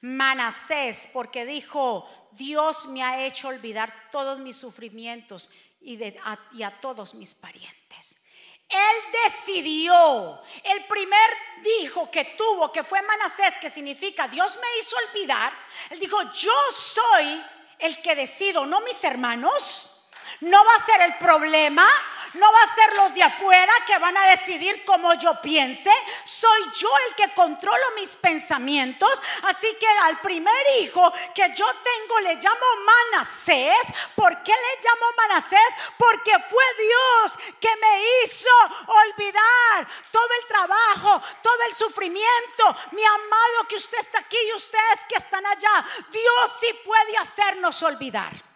[0.03, 7.33] Manasés, porque dijo, Dios me ha hecho olvidar todos mis sufrimientos y, a, todos mis
[7.33, 8.19] parientes.
[8.67, 11.29] Él decidió, el primer
[11.63, 15.53] dijo que tuvo, que fue Manasés, que significa Dios me hizo olvidar.
[15.89, 17.41] Él dijo, yo soy
[17.79, 19.92] el que decido, no mis hermanos.
[20.41, 21.87] No va a ser el problema,
[22.33, 25.91] no va a ser los de afuera que van a decidir como yo piense.
[26.23, 29.21] Soy yo el que controlo mis pensamientos.
[29.43, 32.65] Así que al primer hijo que yo tengo le llamo
[33.11, 33.87] Manasés.
[34.15, 35.59] ¿Por qué le llamo Manasés?
[35.97, 38.49] Porque fue Dios que me hizo
[38.87, 42.75] olvidar todo el trabajo, todo el sufrimiento.
[42.91, 45.85] Mi amado que usted está aquí y ustedes que están allá.
[46.11, 48.52] Dios sí puede hacernos olvidar.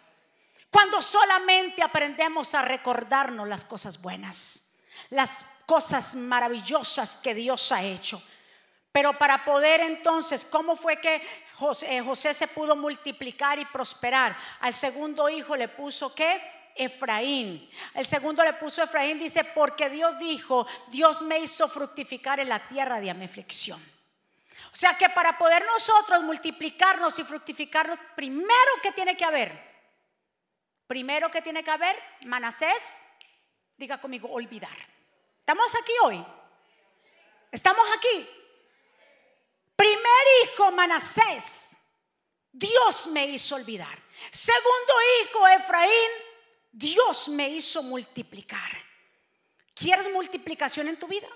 [0.70, 4.70] Cuando solamente aprendemos a recordarnos las cosas buenas,
[5.10, 8.22] las cosas maravillosas que Dios ha hecho.
[8.92, 11.22] Pero para poder entonces, ¿cómo fue que
[11.54, 14.36] José, José, se pudo multiplicar y prosperar?
[14.60, 16.40] Al segundo hijo le puso qué?
[16.74, 17.68] Efraín.
[17.94, 22.66] El segundo le puso Efraín, dice, porque Dios dijo, Dios me hizo fructificar en la
[22.68, 23.26] tierra de mi.
[23.26, 29.67] O sea que para poder nosotros multiplicarnos y fructificarnos, primero que tiene que haber
[30.88, 33.02] Primero que tiene que haber, Manasés,
[33.76, 34.76] diga conmigo, olvidar.
[35.38, 36.26] ¿Estamos aquí hoy?
[37.52, 38.26] ¿Estamos aquí?
[39.76, 41.76] Primer hijo, Manasés,
[42.50, 44.02] Dios me hizo olvidar.
[44.30, 46.10] Segundo hijo, Efraín,
[46.72, 48.70] Dios me hizo multiplicar.
[49.74, 51.28] ¿Quieres multiplicación en tu vida?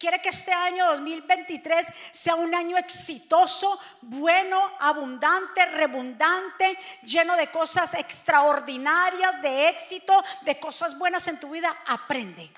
[0.00, 7.92] Quiere que este año 2023 sea un año exitoso, bueno, abundante, redundante, lleno de cosas
[7.92, 11.76] extraordinarias, de éxito, de cosas buenas en tu vida.
[11.86, 12.50] Aprende.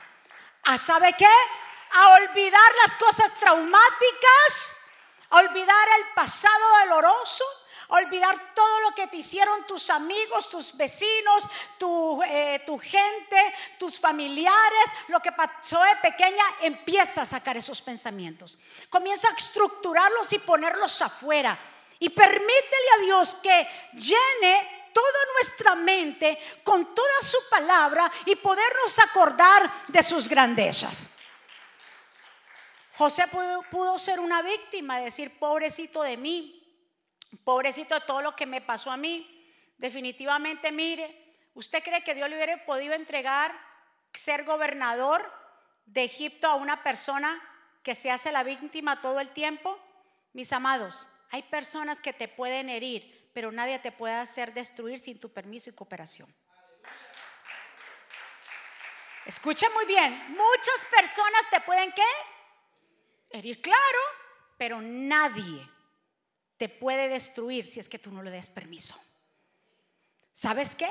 [0.63, 1.35] ¿A sabe qué?
[1.95, 4.75] A olvidar las cosas traumáticas,
[5.31, 7.45] a olvidar el pasado doloroso
[7.93, 11.47] olvidar todo lo que te hicieron tus amigos, tus vecinos,
[11.79, 17.83] tu, eh, tu gente, tus familiares, lo que pasó de pequeña, empieza a sacar esos
[17.83, 18.59] pensamientos.
[18.89, 21.59] Comienza a estructurarlos y ponerlos afuera.
[21.99, 28.99] Y permítele a Dios que llene toda nuestra mente con toda su palabra y podernos
[28.99, 31.09] acordar de sus grandezas.
[32.97, 36.62] José pudo, pudo, ser una víctima, decir, pobrecito de mí,
[37.45, 39.29] pobrecito de todo lo que me pasó a mí.
[39.79, 43.53] Definitivamente, mire, ¿usted cree que Dios le hubiera podido entregar
[44.13, 45.33] ser gobernador
[45.87, 47.41] de Egipto a una persona
[47.83, 49.79] que se hace la víctima todo el tiempo?
[50.33, 55.19] Mis amados, hay personas que te pueden herir, pero nadie te puede hacer destruir sin
[55.19, 56.33] tu permiso y cooperación.
[59.25, 62.03] Escucha muy bien, muchas personas te pueden qué?
[63.31, 63.99] Herir, claro,
[64.59, 65.72] pero nadie
[66.63, 68.95] te puede destruir si es que tú no le des permiso.
[70.33, 70.89] ¿Sabes qué?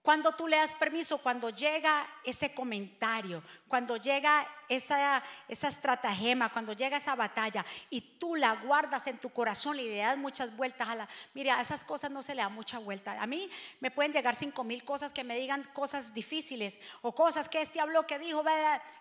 [0.00, 6.72] Cuando tú le das permiso, cuando llega ese comentario, cuando llega esa, esa estratagema, cuando
[6.72, 10.88] llega esa batalla y tú la guardas en tu corazón y le das muchas vueltas
[10.88, 11.08] a la...
[11.34, 13.20] Mira, a esas cosas no se le da mucha vuelta.
[13.20, 17.50] A mí me pueden llegar cinco mil cosas que me digan cosas difíciles o cosas
[17.50, 18.42] que este habló, que dijo,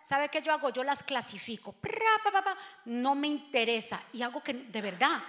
[0.01, 0.69] ¿sabe qué yo hago?
[0.69, 1.73] Yo las clasifico.
[2.83, 5.23] No me interesa y hago que de verdad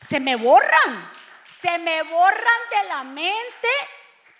[0.00, 1.10] se me borran,
[1.44, 3.68] se me borran de la mente.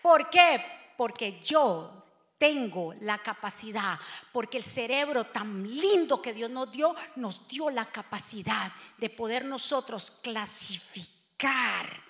[0.03, 0.65] ¿Por qué?
[0.97, 2.05] Porque yo
[2.39, 3.99] tengo la capacidad,
[4.33, 9.45] porque el cerebro tan lindo que Dios nos dio, nos dio la capacidad de poder
[9.45, 12.05] nosotros clasificar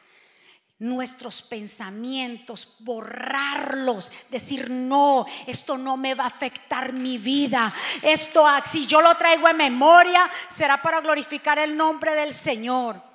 [0.79, 7.73] nuestros pensamientos, borrarlos, decir, no, esto no me va a afectar mi vida.
[8.03, 13.14] Esto, si yo lo traigo en memoria, será para glorificar el nombre del Señor.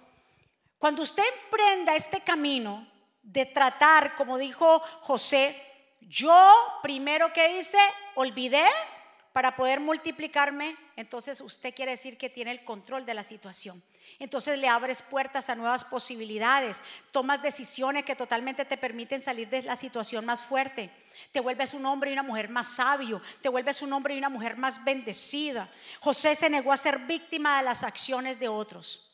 [0.80, 2.88] Cuando usted emprenda este camino
[3.22, 5.62] de tratar, como dijo José,
[6.00, 7.78] yo primero que hice,
[8.16, 8.66] olvidé
[9.34, 13.84] para poder multiplicarme, entonces usted quiere decir que tiene el control de la situación.
[14.20, 19.64] Entonces le abres puertas a nuevas posibilidades, tomas decisiones que totalmente te permiten salir de
[19.64, 20.90] la situación más fuerte.
[21.34, 24.30] Te vuelves un hombre y una mujer más sabio, te vuelves un hombre y una
[24.30, 25.70] mujer más bendecida.
[26.00, 29.09] José se negó a ser víctima de las acciones de otros.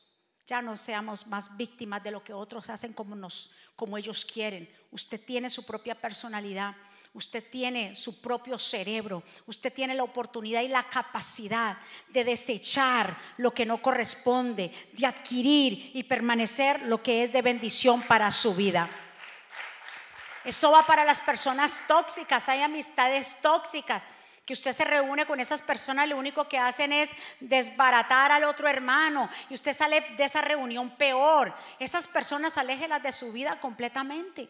[0.48, 4.70] Ya no seamos más víctimas de lo que otros hacen como nos como ellos quieren.
[4.92, 6.76] Usted tiene su propia personalidad.
[7.16, 11.78] Usted tiene su propio cerebro, usted tiene la oportunidad y la capacidad
[12.10, 18.02] de desechar lo que no corresponde, de adquirir y permanecer lo que es de bendición
[18.02, 18.90] para su vida.
[20.44, 24.06] Esto va para las personas tóxicas, hay amistades tóxicas
[24.46, 28.68] que usted se reúne con esas personas, lo único que hacen es desbaratar al otro
[28.68, 31.54] hermano y usted sale de esa reunión peor.
[31.80, 34.48] Esas personas aléjelas de su vida completamente.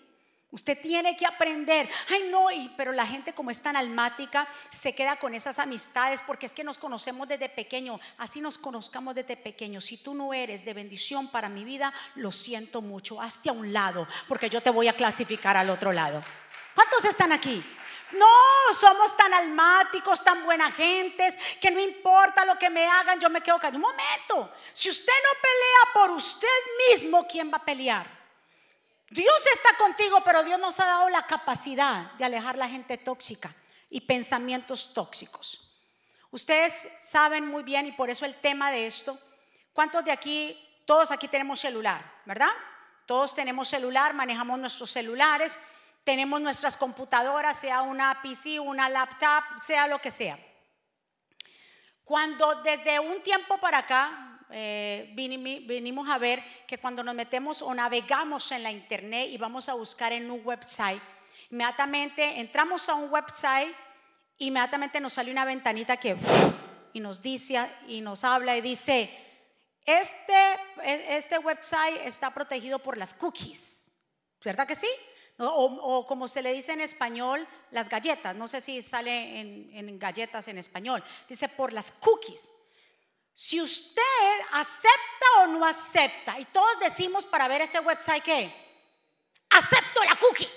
[0.52, 1.90] Usted tiene que aprender.
[2.10, 6.46] Ay, no, pero la gente como es tan almática se queda con esas amistades porque
[6.46, 8.00] es que nos conocemos desde pequeño.
[8.18, 9.82] Así nos conozcamos desde pequeño.
[9.82, 13.22] Si tú no eres de bendición para mi vida, lo siento mucho.
[13.22, 16.24] Hazte a un lado porque yo te voy a clasificar al otro lado.
[16.74, 17.64] ¿Cuántos están aquí?
[18.12, 23.30] No, somos tan almáticos, tan buena gentes, que no importa lo que me hagan, yo
[23.30, 23.78] me quedo callado.
[23.78, 26.48] Un momento, si usted no pelea por usted
[26.90, 28.06] mismo, ¿quién va a pelear?
[29.10, 33.54] Dios está contigo, pero Dios nos ha dado la capacidad de alejar la gente tóxica
[33.90, 35.62] y pensamientos tóxicos.
[36.32, 39.18] Ustedes saben muy bien y por eso el tema de esto,
[39.74, 42.52] ¿cuántos de aquí, todos aquí tenemos celular, verdad?
[43.06, 45.58] Todos tenemos celular, manejamos nuestros celulares,
[46.06, 50.40] tenemos nuestras computadoras, sea una PC, una laptop, sea lo que sea.
[52.04, 57.74] Cuando desde un tiempo para acá, eh, vinimos a ver que cuando nos metemos o
[57.74, 61.02] navegamos en la internet y vamos a buscar en un website,
[61.50, 63.76] inmediatamente entramos a un website,
[64.38, 66.16] inmediatamente nos sale una ventanita que
[66.94, 69.10] y nos dice y nos habla y dice,
[69.84, 73.90] este, e, este website está protegido por las cookies,
[74.44, 74.88] ¿verdad que sí?
[75.38, 80.48] O, como se le dice en español, las galletas, no sé si sale en galletas
[80.48, 82.50] en español, dice por las cookies.
[83.34, 84.02] Si usted
[84.54, 88.66] acepta o no acepta, y todos decimos para ver ese website que
[89.50, 90.50] acepto la cookie.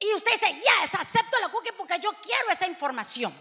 [0.00, 3.32] Y usted dice, yes, acepto la cookie porque yo quiero esa información.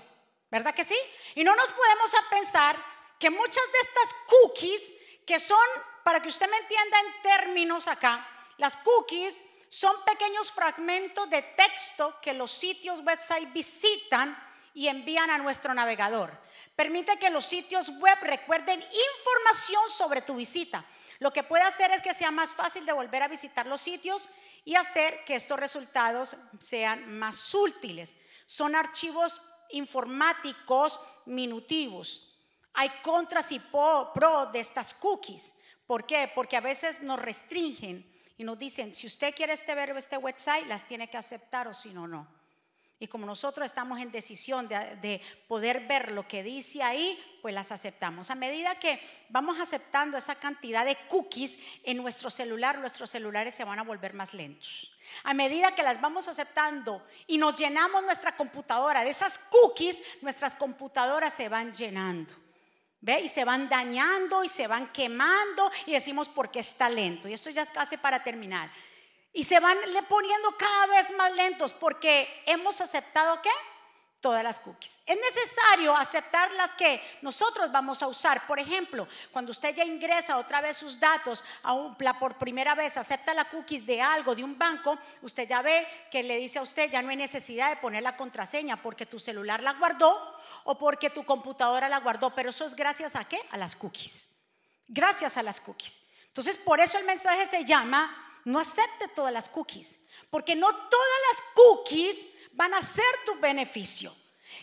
[0.51, 0.95] ¿Verdad que sí?
[1.34, 2.77] Y no nos podemos a pensar
[3.19, 4.93] que muchas de estas cookies,
[5.25, 5.67] que son,
[6.03, 9.43] para que usted me entienda en términos acá, las cookies
[9.76, 14.42] son pequeños fragmentos de texto que los sitios website visitan
[14.74, 16.32] y envían a nuestro navegador.
[16.78, 20.86] Permite que los sitios web recuerden información sobre tu visita.
[21.20, 24.30] Lo que puede hacer es que sea más fácil de volver a visitar los sitios
[24.64, 28.16] y hacer que estos resultados sean más útiles.
[28.46, 32.34] Son archivos informáticos minutivos.
[32.76, 35.54] Hay contras y pro de estas cookies.
[35.86, 36.32] ¿Por qué?
[36.34, 40.67] Porque a veces nos restringen y nos dicen, si usted quiere este ver este website,
[40.67, 42.28] las tiene que aceptar o si no, no.
[42.98, 47.71] Y como nosotros estamos en decisión de, poder ver lo que dice ahí, pues las
[47.71, 48.32] aceptamos.
[48.32, 53.65] A medida que vamos aceptando esa cantidad de cookies en nuestro celular, nuestros celulares se
[53.65, 54.91] van a volver más lentos.
[55.24, 60.56] A medida que las vamos aceptando y nos llenamos nuestra computadora de esas cookies, nuestras
[60.56, 62.34] computadoras se van llenando.
[63.08, 67.28] Y se van dañando y se van quemando y decimos porque está lento.
[67.28, 68.72] Y esto ya es casi para terminar.
[69.32, 73.50] Y se van le poniendo cada vez más lentos porque hemos aceptado qué?
[74.26, 75.00] Todas las cookies.
[75.06, 78.48] Es necesario aceptar las que nosotros vamos a usar.
[78.48, 83.36] Por ejemplo, cuando usted ya ingresa otra vez sus datos a por primera vez, acepta
[83.36, 86.90] la cookies de algo, de un banco, usted ya ve que le dice a usted
[86.90, 90.20] ya no hay necesidad de poner la contraseña porque tu celular la guardó
[90.64, 92.34] o porque tu computadora la guardó.
[92.34, 93.40] Pero eso es gracias a qué?
[93.52, 94.28] A las cookies.
[94.88, 96.02] Gracias a las cookies.
[96.30, 100.00] Entonces, por eso el mensaje se llama no acepte todas las cookies,
[100.32, 104.13] porque no todas las cookies van a ser tu beneficio.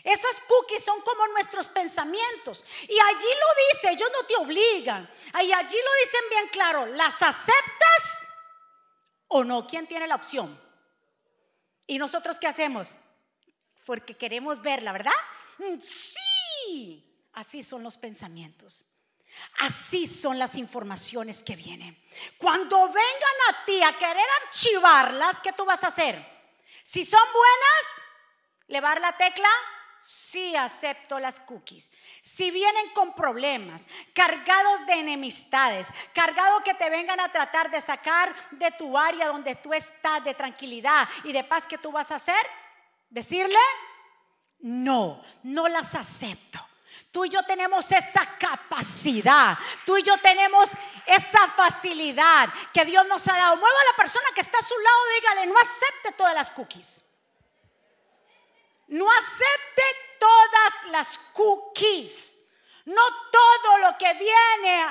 [0.03, 2.63] Esas cookies son como nuestros pensamientos.
[2.83, 5.09] Y allí lo dice, ellos no te obligan.
[5.41, 8.19] Y allí lo dicen bien claro, ¿las aceptas
[9.27, 9.67] o no?
[9.67, 10.59] ¿Quién tiene la opción?
[11.85, 12.89] ¿Y nosotros qué hacemos?
[13.85, 15.11] Porque queremos verla, ¿verdad?
[15.59, 18.87] Mm, sí, así son los pensamientos.
[19.59, 21.99] Así son las informaciones que vienen.
[22.37, 26.32] Cuando vengan a ti a querer archivarlas, ¿qué tú vas a hacer?
[26.83, 28.01] Si son buenas,
[28.67, 29.49] levar la tecla,
[29.99, 31.89] sí acepto las cookies.
[32.21, 38.35] Si vienen con problemas, cargados de enemistades, cargados que te vengan a tratar de sacar
[38.51, 42.15] de tu área donde tú estás, de tranquilidad y de paz, ¿qué tú vas a
[42.15, 42.45] hacer?
[43.09, 43.59] Decirle,
[44.59, 46.59] No, no las acepto.
[47.13, 49.55] Tú y yo tenemos esa capacidad.
[49.85, 50.71] Tú y yo tenemos
[51.05, 53.55] esa facilidad que Dios nos ha dado.
[53.57, 57.03] Mueva a la persona que está a su lado, dígale, no acepte todas las cookies.
[58.87, 59.83] No acepte
[60.19, 62.39] todas las cookies.
[62.85, 64.83] No todo lo que viene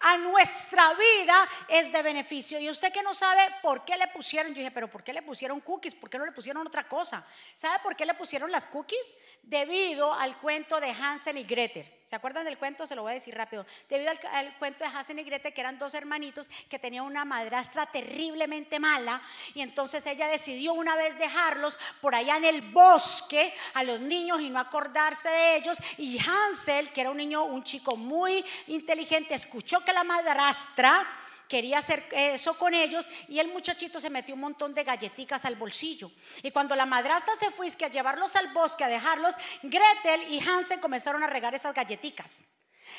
[0.00, 2.58] a nuestra vida es de beneficio.
[2.58, 5.22] Y usted que no sabe por qué le pusieron, yo dije, pero ¿por qué le
[5.22, 5.94] pusieron cookies?
[5.94, 7.26] ¿Por qué no le pusieron otra cosa?
[7.54, 9.14] ¿Sabe por qué le pusieron las cookies?
[9.42, 11.97] Debido al cuento de Hansel y Gretel.
[12.08, 12.86] ¿Se acuerdan del cuento?
[12.86, 13.66] Se lo voy a decir rápido.
[13.86, 17.84] Debido al, cuento de Hansel y Gretel, que eran dos hermanitos que tenían una madrastra
[17.84, 19.20] terriblemente mala,
[19.54, 24.40] y entonces ella decidió una vez dejarlos por allá en el bosque a los niños
[24.40, 25.76] y no acordarse de ellos.
[25.98, 31.06] Y Hansel, que era un niño, un chico muy inteligente, escuchó que la madrastra
[31.48, 35.56] quería hacer eso con ellos y el muchachito se metió un montón de galletitas al
[35.56, 36.10] bolsillo.
[36.42, 40.80] Y cuando la madrastra se fue a llevarlos al bosque, a dejarlos, Gretel y Hansen
[40.80, 42.42] comenzaron a regar esas galletitas.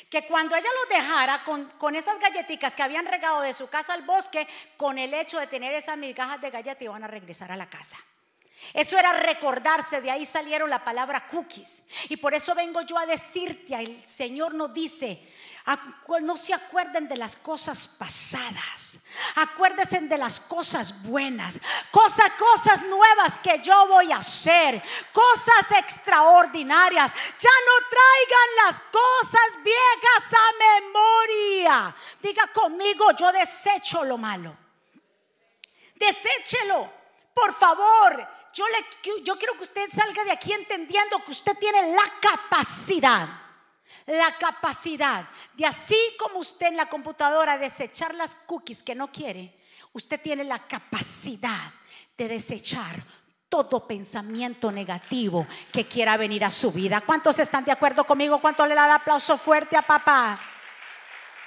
[0.08, 4.02] Que cuando ella los dejara con, esas galletitas que habían regado de su casa al
[4.02, 4.46] bosque,
[4.76, 7.98] con el hecho de tener esas migajas de galleta iban a regresar a la casa.
[8.72, 11.82] Eso era recordarse, de ahí salieron la palabra cookies.
[12.08, 15.20] Y por eso vengo yo a decirte, el Señor nos dice,
[16.22, 18.98] no se acuerden de las cosas pasadas,
[19.36, 21.58] acuérdense de las cosas buenas,
[21.90, 24.82] cosas, cosas nuevas que yo voy a hacer,
[25.12, 27.12] cosas extraordinarias.
[27.12, 31.96] Ya no traigan las cosas viejas a memoria.
[32.20, 34.56] Diga conmigo, yo desecho lo malo.
[35.94, 36.90] Deséchelo,
[37.34, 38.39] por favor.
[38.52, 43.28] Yo, le, yo quiero que usted salga de aquí entendiendo que usted tiene la capacidad
[44.06, 49.56] la capacidad de así como usted en la computadora desechar las cookies que no quiere,
[49.92, 51.72] usted tiene la capacidad
[52.16, 53.04] de desechar
[53.48, 57.00] todo pensamiento negativo que quiera venir a su vida.
[57.00, 58.40] ¿Cuántos están de acuerdo conmigo?
[58.40, 60.38] ¿Cuánto le da el aplauso fuerte a papá?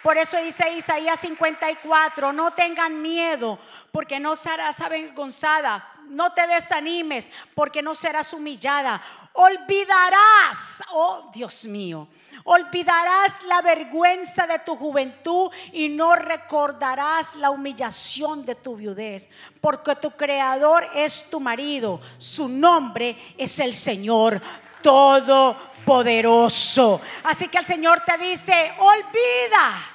[0.02, 3.58] Por eso dice Isaías 54, no tengan miedo
[3.92, 9.02] porque no serás avergonzada, no te desanimes porque no serás humillada,
[9.34, 12.08] olvidarás, oh Dios mío,
[12.46, 19.30] Olvidarás la vergüenza de tu juventud y no recordarás la humillación de tu viudez,
[19.62, 24.42] porque tu creador es tu marido, su nombre es el Señor
[24.82, 27.00] Todopoderoso.
[27.24, 29.90] Así que el Señor te dice, olvida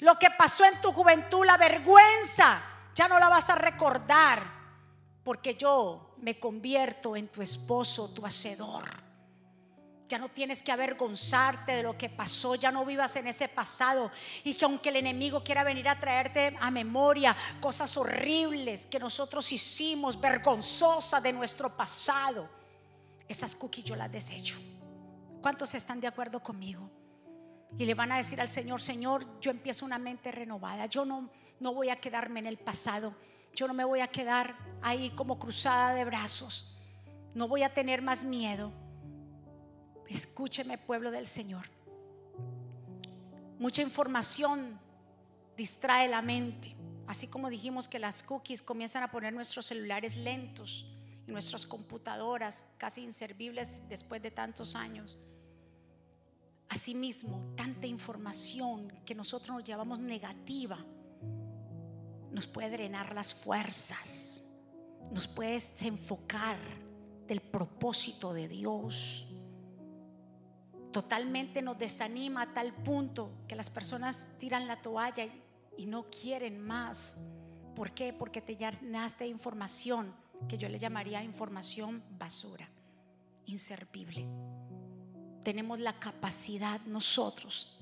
[0.00, 2.62] lo que pasó en tu juventud, la vergüenza,
[2.94, 4.53] ya no la vas a recordar,
[5.24, 8.84] porque yo me convierto en tu esposo, tu hacedor.
[10.06, 14.12] Ya no tienes que avergonzarte de lo que pasó, ya no vivas en ese pasado.
[14.44, 19.50] Y que aunque el enemigo quiera venir a traerte a memoria cosas horribles que nosotros
[19.50, 22.48] hicimos, vergonzosas de nuestro pasado,
[23.26, 24.58] esas cookies yo las desecho.
[25.40, 26.90] ¿Cuántos están de acuerdo conmigo?
[27.78, 30.84] Y le van a decir al Señor, Señor, yo empiezo una mente renovada.
[30.84, 33.14] Yo no, no voy a quedarme en el pasado.
[33.54, 36.76] Yo no me voy a quedar ahí como cruzada de brazos.
[37.34, 38.72] No voy a tener más miedo
[40.08, 41.66] Escúcheme, pueblo del Señor.
[43.58, 44.78] Mucha información
[45.56, 46.76] distrae la mente.
[47.06, 50.86] Así como dijimos que las cookies comienzan a poner nuestros celulares lentos
[51.26, 55.18] y nuestras computadoras casi inservibles después de tantos años.
[56.68, 60.78] Asimismo, tanta información que nosotros nos llevamos negativa
[62.34, 64.42] nos puede drenar las fuerzas,
[65.10, 66.58] nos puede desenfocar
[67.26, 69.26] del propósito de Dios
[70.94, 75.26] totalmente nos desanima a tal punto que las personas tiran la toalla
[75.76, 77.18] y, no quieren más.
[77.74, 78.12] ¿Por qué?
[78.12, 80.14] Porque te llenaste información
[80.48, 82.70] que yo le llamaría información basura,
[83.46, 84.24] inservible.
[85.42, 87.76] Tenemos la capacidad nosotros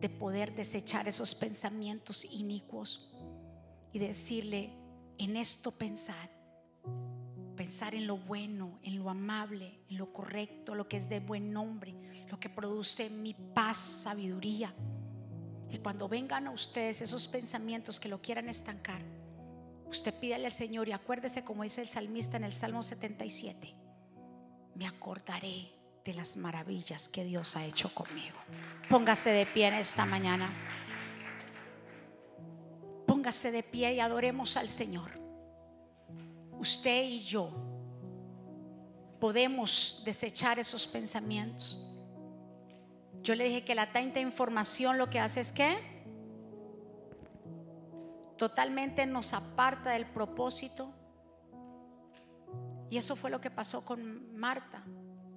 [0.00, 3.14] de poder desechar esos pensamientos inicuos
[3.92, 4.70] y decirle,
[5.18, 6.30] en esto pensar,
[7.56, 11.52] pensar en lo bueno, en lo amable, en lo correcto, lo que es de buen
[11.52, 11.94] nombre,
[12.28, 14.74] lo que produce mi paz, sabiduría.
[15.70, 19.02] Y cuando vengan a ustedes esos pensamientos que lo quieran estancar,
[19.86, 23.74] usted pídale al Señor y acuérdese como dice el salmista en el Salmo 77,
[24.76, 25.72] me acordaré
[26.04, 28.38] de las maravillas que Dios ha hecho conmigo.
[28.88, 30.77] Póngase de pie en esta mañana.
[33.18, 35.10] Póngase de pie y adoremos al Señor
[36.60, 37.50] usted y yo
[39.18, 41.84] podemos desechar esos pensamientos.
[43.20, 45.76] Yo le dije que la tanta información lo que hace es que
[48.36, 50.94] totalmente nos aparta del propósito.
[52.88, 54.84] Y eso fue lo que pasó con Marta.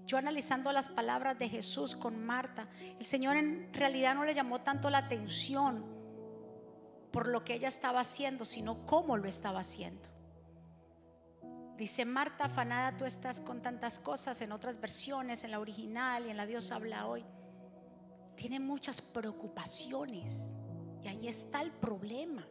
[0.06, 2.68] yo analizando las palabras de Jesús con Marta,
[3.00, 6.01] el Señor en realidad no le llamó tanto la atención
[7.12, 10.10] por lo que ella estaba haciendo, sino cómo lo estaba haciendo.
[11.78, 16.30] Dice Marta, afanada tú estás con tantas cosas en otras versiones, en la original y
[16.30, 17.26] en la Dios habla hoy.
[18.36, 20.54] Tiene muchas preocupaciones
[21.04, 22.46] y ahí está el problema.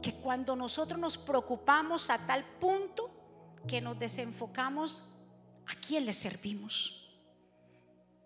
[0.00, 3.10] Que cuando nosotros nos preocupamos a tal punto
[3.66, 5.12] que nos desenfocamos,
[5.66, 7.01] ¿a quién le servimos?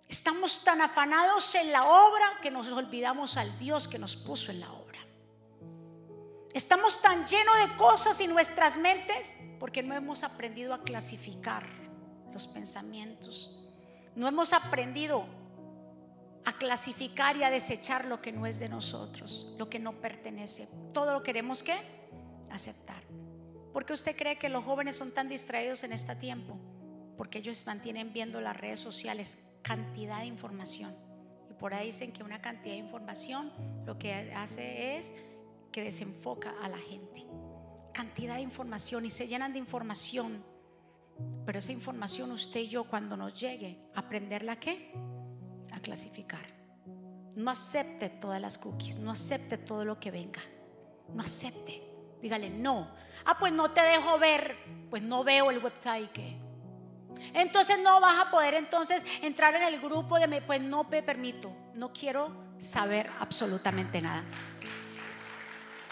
[0.09, 4.61] Estamos tan afanados en la obra que nos olvidamos al Dios que nos puso en
[4.61, 5.00] la obra.
[6.54, 11.66] Estamos tan llenos de cosas en nuestras mentes porque no hemos aprendido a clasificar
[12.32, 13.54] los pensamientos.
[14.14, 15.26] No hemos aprendido
[16.44, 20.68] a clasificar y a desechar lo que no es de nosotros, lo que no pertenece.
[20.94, 21.76] Todo lo queremos que
[22.50, 23.02] aceptar.
[23.72, 26.57] ¿Por qué usted cree que los jóvenes son tan distraídos en este tiempo?
[27.18, 29.36] Porque ellos mantienen viendo las redes sociales
[29.66, 30.94] cantidad de información.
[31.50, 33.50] Y por ahí dicen que una cantidad de información
[33.84, 35.12] lo que hace es
[35.72, 37.26] que desenfoca a la gente.
[37.92, 40.44] Cantidad de información y se llenan de información.
[41.44, 44.92] Pero esa información usted y yo cuando nos llegue, aprenderla qué?
[45.72, 46.46] A clasificar.
[47.34, 50.42] No acepte todas las cookies, no acepte todo lo que venga.
[51.12, 51.82] No acepte.
[52.22, 52.88] Dígale, no.
[53.24, 54.56] Ah, pues no te dejo ver,
[54.90, 56.45] pues no veo el website que.
[57.34, 61.54] Entonces no vas a poder entonces entrar en el grupo de, pues no me permito,
[61.74, 64.24] no quiero saber absolutamente nada.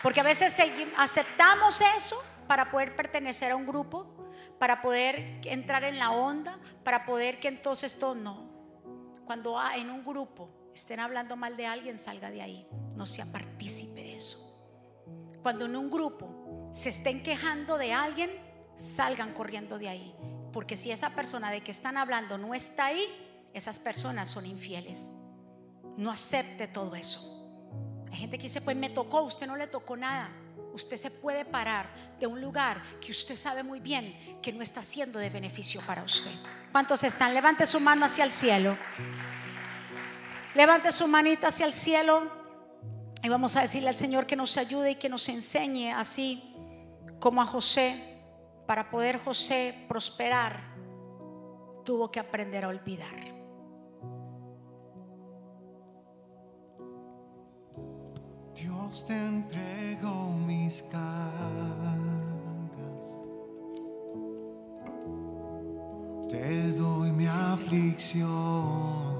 [0.02, 0.54] Porque a veces
[0.96, 4.06] aceptamos eso para poder pertenecer a un grupo,
[4.58, 8.50] para poder entrar en la onda, para poder que entonces todo no.
[9.24, 12.66] Cuando en un grupo estén hablando mal de alguien, salga de ahí.
[12.94, 14.40] No sea partícipe de eso.
[15.42, 18.30] Cuando en un grupo se estén quejando de alguien,
[18.76, 20.14] salgan corriendo de ahí.
[20.54, 23.04] Porque si esa persona de que están hablando no está ahí,
[23.52, 25.12] esas personas son infieles.
[25.96, 27.20] No acepte todo eso.
[28.12, 30.30] Hay gente que dice, pues me tocó, usted no le tocó nada.
[30.72, 34.80] Usted se puede parar de un lugar que usted sabe muy bien que no está
[34.80, 36.30] siendo de beneficio para usted.
[36.70, 37.34] ¿Cuántos están?
[37.34, 38.78] Levante su mano hacia el cielo.
[40.54, 42.30] Levante su manita hacia el cielo.
[43.24, 46.54] Y vamos a decirle al Señor que nos ayude y que nos enseñe así
[47.18, 48.13] como a José.
[48.66, 50.74] Para poder José prosperar,
[51.84, 53.34] tuvo que aprender a olvidar.
[58.54, 61.04] Dios te entrego mis cargas,
[66.30, 69.14] te doy mi aflicción.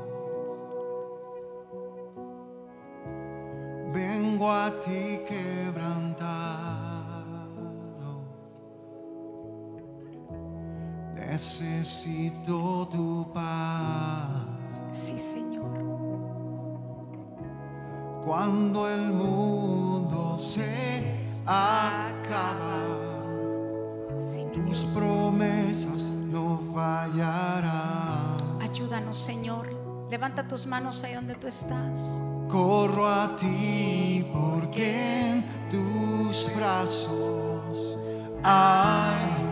[3.92, 6.83] Vengo a ti quebrantado,
[11.34, 14.30] necesito tu paz.
[14.92, 15.54] Sí, Señor
[18.24, 22.78] cuando el mundo se acaba.
[24.66, 28.36] tus promesas no fallarán.
[28.62, 29.66] Ayúdanos, Señor.
[30.08, 32.24] Levanta tus manos ahí donde tú estás.
[32.48, 37.98] Corro a ti porque en tus brazos
[38.42, 39.44] hay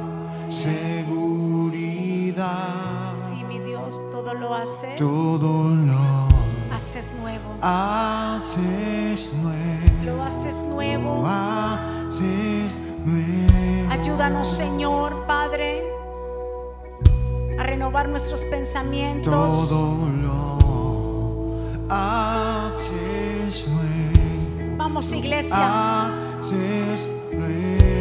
[2.33, 3.15] seguridad.
[3.15, 4.97] Sí, mi Dios, todo lo haces.
[4.97, 6.29] Todo lo
[6.75, 7.57] haces nuevo.
[7.61, 9.57] Haces nuevo.
[10.05, 11.27] Lo haces nuevo.
[11.27, 13.91] haces nuevo.
[13.91, 15.83] Ayúdanos, Señor, Padre,
[17.59, 19.69] a renovar nuestros pensamientos.
[19.69, 20.59] Todo lo
[21.89, 24.77] haces nuevo.
[24.77, 26.39] Vamos, iglesia.
[26.41, 27.92] Haces nuevo.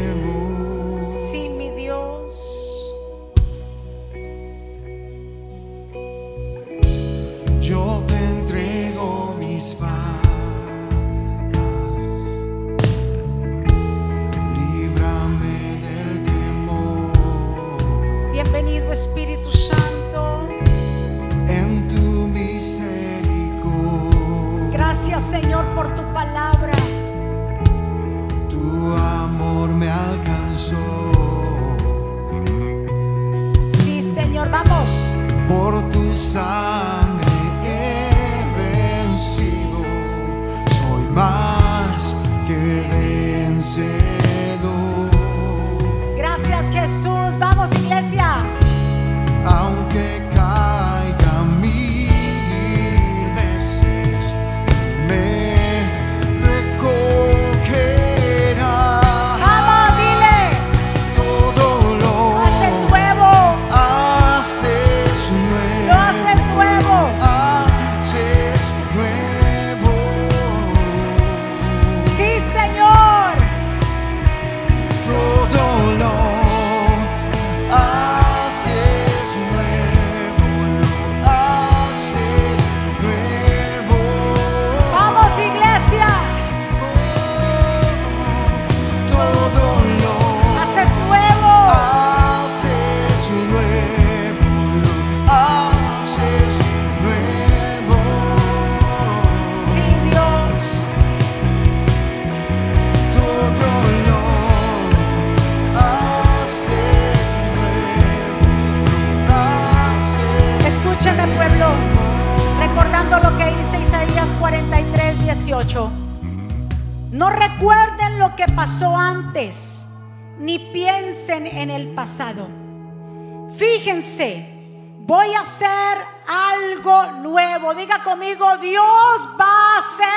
[128.35, 130.07] Dios va a hacer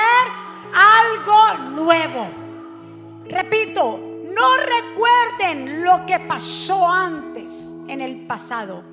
[0.73, 2.29] algo nuevo.
[3.27, 3.99] Repito,
[4.33, 8.83] no recuerden lo que pasó antes en el pasado.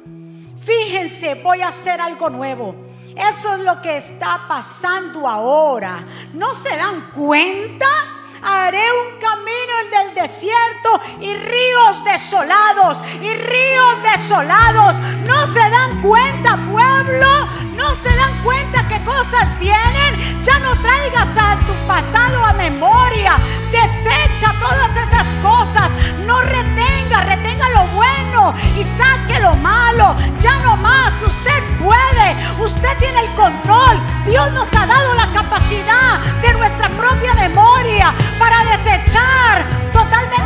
[0.64, 2.74] Fíjense, voy a hacer algo nuevo.
[3.16, 6.04] Eso es lo que está pasando ahora.
[6.32, 8.11] ¿No se dan cuenta?
[8.42, 14.96] Haré un camino en el desierto y ríos desolados y ríos desolados.
[15.28, 17.48] ¿No se dan cuenta, pueblo?
[17.76, 20.42] ¿No se dan cuenta que cosas vienen?
[20.42, 23.36] Ya no traigas a tu pasado a memoria.
[23.72, 25.90] Desecha todas esas cosas.
[26.26, 30.14] No retenga, retenga lo bueno y saque lo malo.
[30.40, 31.14] Ya no más.
[31.22, 32.36] Usted puede.
[32.60, 33.98] Usted tiene el control.
[34.26, 40.41] Dios nos ha dado la capacidad de nuestra propia memoria para desechar totalmente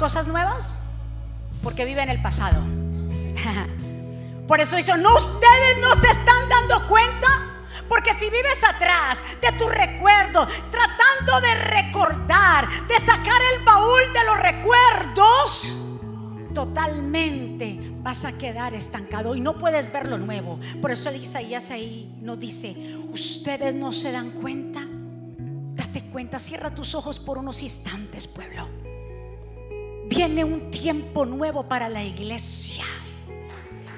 [0.00, 0.80] cosas nuevas?
[1.62, 2.62] Porque vive en el pasado.
[4.48, 7.28] Por eso dice, no, ustedes no se están dando cuenta.
[7.88, 14.24] Porque si vives atrás de tu recuerdo, tratando de recordar, de sacar el baúl de
[14.24, 15.76] los recuerdos,
[16.54, 20.58] totalmente vas a quedar estancado y no puedes ver lo nuevo.
[20.80, 24.80] Por eso el Isaías ahí nos dice, ustedes no se dan cuenta.
[25.74, 28.89] Date cuenta, cierra tus ojos por unos instantes, pueblo.
[30.10, 32.84] Viene un tiempo nuevo para la iglesia.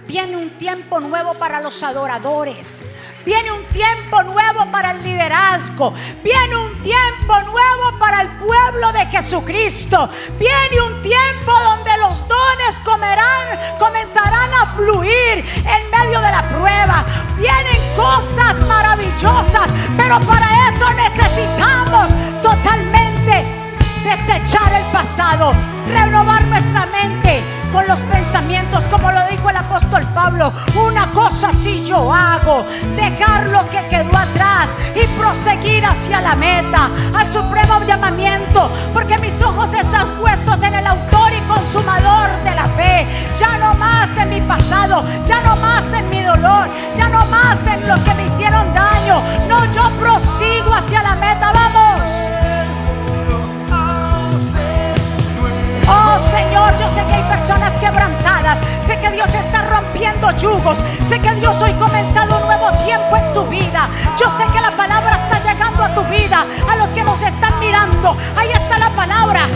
[0.07, 2.83] Viene un tiempo nuevo para los adoradores.
[3.25, 5.95] Viene un tiempo nuevo para el liderazgo.
[6.23, 10.11] Viene un tiempo nuevo para el pueblo de Jesucristo.
[10.39, 17.07] Viene un tiempo donde los dones comerán, comenzarán a fluir en medio de la prueba.
[17.39, 22.11] Vienen cosas maravillosas, pero para eso necesitamos
[22.43, 23.63] totalmente
[24.05, 25.53] desechar el pasado,
[25.89, 30.53] renovar nuestra mente con los pensamientos, como lo dijo el apóstol Pablo.
[30.75, 32.67] Una cosa sí yo hago,
[32.97, 39.41] dejar lo que quedó atrás y proseguir hacia la meta, al supremo llamamiento, porque mis
[39.43, 43.07] ojos están puestos en el autor y consumador de la fe.
[43.41, 47.57] Ya no más en mi pasado, ya no más en mi dolor, ya no más
[47.67, 49.21] en los que me hicieron daño.
[49.49, 51.53] No, yo prosigo hacia la meta.
[51.53, 52.02] Vamos.
[55.93, 58.59] Oh Señor, yo sé que hay personas quebrantadas.
[58.87, 60.79] Sé que Dios está rompiendo yugos.
[61.09, 63.89] Sé que Dios hoy comenzado un nuevo tiempo en tu vida.
[64.19, 66.45] Yo sé que la palabra está llegando a tu vida.
[66.71, 68.17] A los que nos están mirando.
[68.37, 69.47] Ahí está la palabra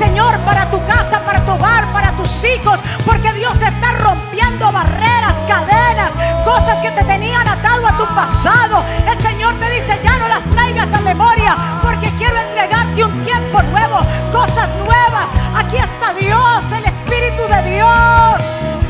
[0.00, 2.80] Señor para tu casa, para tu hogar, para tus hijos.
[3.04, 6.10] Porque Dios está rompiendo barreras, cadenas,
[6.42, 8.82] cosas que te tenían atado a tu pasado.
[9.06, 11.54] El Señor te dice, ya no las traigas a memoria.
[11.82, 13.98] Porque quiero entregarte un tiempo nuevo.
[14.32, 15.28] Cosas nuevas.
[15.54, 18.40] Aquí está Dios, el Espíritu de Dios.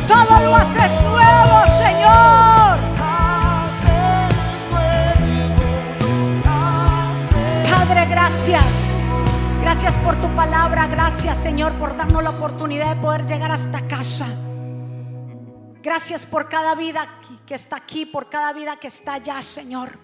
[0.07, 2.79] Todo lo haces nuevo, Señor.
[7.69, 8.80] Padre, gracias.
[9.63, 10.87] Gracias por tu palabra.
[10.87, 14.27] Gracias, Señor, por darnos la oportunidad de poder llegar hasta casa.
[15.83, 19.99] Gracias por cada vida que está aquí, por cada vida que está allá, Señor.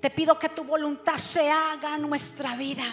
[0.00, 2.84] Te pido que tu voluntad se haga en nuestra vida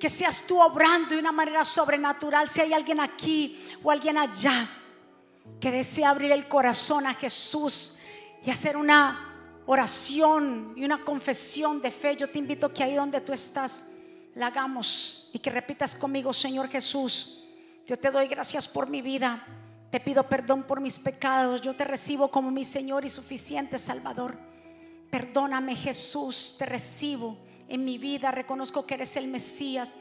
[0.00, 2.48] que seas tú obrando de una manera sobrenatural.
[2.48, 4.68] Si hay alguien aquí o alguien allá
[5.60, 7.98] que desea abrir el corazón a Jesús
[8.44, 13.20] y hacer una oración y una confesión de fe, yo te invito que ahí donde
[13.20, 13.89] tú estás
[14.34, 17.44] la hagamos y que repitas conmigo, Señor Jesús,
[17.86, 19.44] yo te doy gracias por mi vida.
[19.90, 21.60] Te pido perdón por mis pecados.
[21.60, 24.38] Yo te recibo como mi Señor y suficiente Salvador.
[25.10, 27.36] Perdóname Jesús, te recibo
[27.68, 29.92] en mi vida, reconozco que eres el Mesías.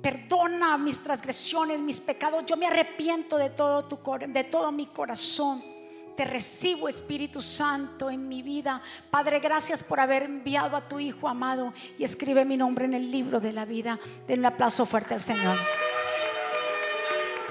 [0.00, 2.44] Perdona mis transgresiones, mis pecados.
[2.46, 5.71] Yo me arrepiento de todo, tu, de todo mi corazón.
[6.16, 8.82] Te recibo, Espíritu Santo, en mi vida.
[9.10, 13.10] Padre, gracias por haber enviado a tu Hijo amado y escribe mi nombre en el
[13.10, 13.98] libro de la vida.
[14.26, 15.56] Den un aplauso fuerte al Señor.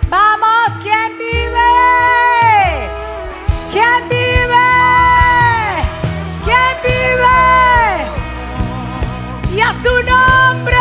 [0.09, 1.57] Vamos, ¿quién vive?
[3.72, 4.68] ¿Quién vive?
[6.45, 7.39] ¿Quién vive?
[9.55, 10.78] Y a su nombre.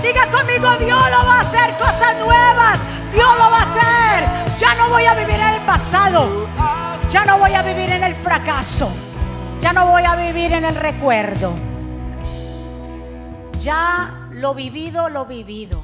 [0.00, 2.78] Diga conmigo, Dios lo va a hacer cosas nuevas.
[3.12, 4.58] Dios lo va a hacer.
[4.60, 6.46] Ya no voy a vivir en el pasado.
[7.10, 8.90] Ya no voy a vivir en el fracaso.
[9.60, 11.54] Ya no voy a vivir en el recuerdo.
[13.62, 15.82] Ya lo vivido, lo vivido.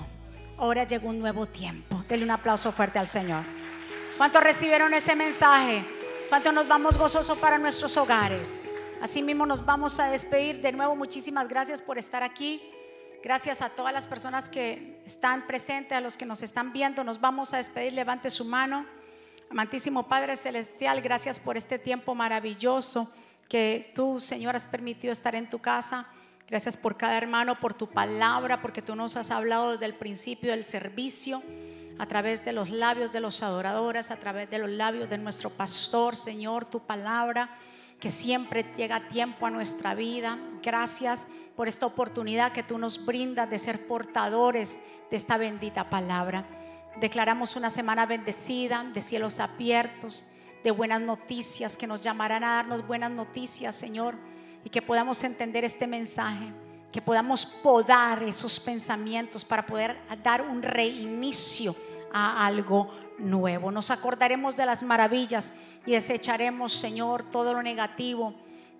[0.59, 2.05] Ahora llegó un nuevo tiempo.
[2.11, 3.43] Denle un aplauso fuerte al Señor.
[4.18, 5.87] ¿Cuántos recibieron ese mensaje?
[6.29, 8.61] ¿Cuántos nos vamos gozosos para nuestros hogares?
[9.01, 10.61] Así mismo nos vamos a despedir.
[10.61, 12.62] De nuevo, muchísimas gracias por estar aquí.
[13.22, 17.03] Gracias a todas las personas que están presentes, a los que nos están viendo.
[17.03, 17.95] Nos vamos a despedir.
[17.95, 18.85] Levante su mano.
[19.51, 23.12] Amantísimo Padre Celestial, gracias por este tiempo maravilloso
[23.49, 26.07] que tú, Señor, has permitido estar en tu casa.
[26.49, 30.51] Gracias por cada hermano, por tu palabra, porque tú nos has hablado desde el principio
[30.51, 31.42] del servicio,
[31.99, 35.51] a través de los labios de los adoradores, a través de los labios de nuestro
[35.51, 37.57] pastor, Señor, tu palabra
[38.01, 40.38] que siempre llega tiempo a nuestra vida.
[40.62, 44.78] Gracias por esta oportunidad que tú nos brindas de ser portadores
[45.11, 46.45] de esta bendita palabra.
[47.01, 50.24] Declaramos una semana bendecida, de cielos abiertos,
[50.62, 54.14] de buenas noticias, que nos llamarán a darnos buenas noticias, Señor,
[54.62, 56.53] y que podamos entender este mensaje,
[56.92, 61.74] que podamos podar esos pensamientos para poder dar un reinicio
[62.12, 63.72] a algo nuevo.
[63.72, 65.53] Nos acordaremos de las maravillas
[65.84, 68.34] y desecharemos, Señor, todo lo negativo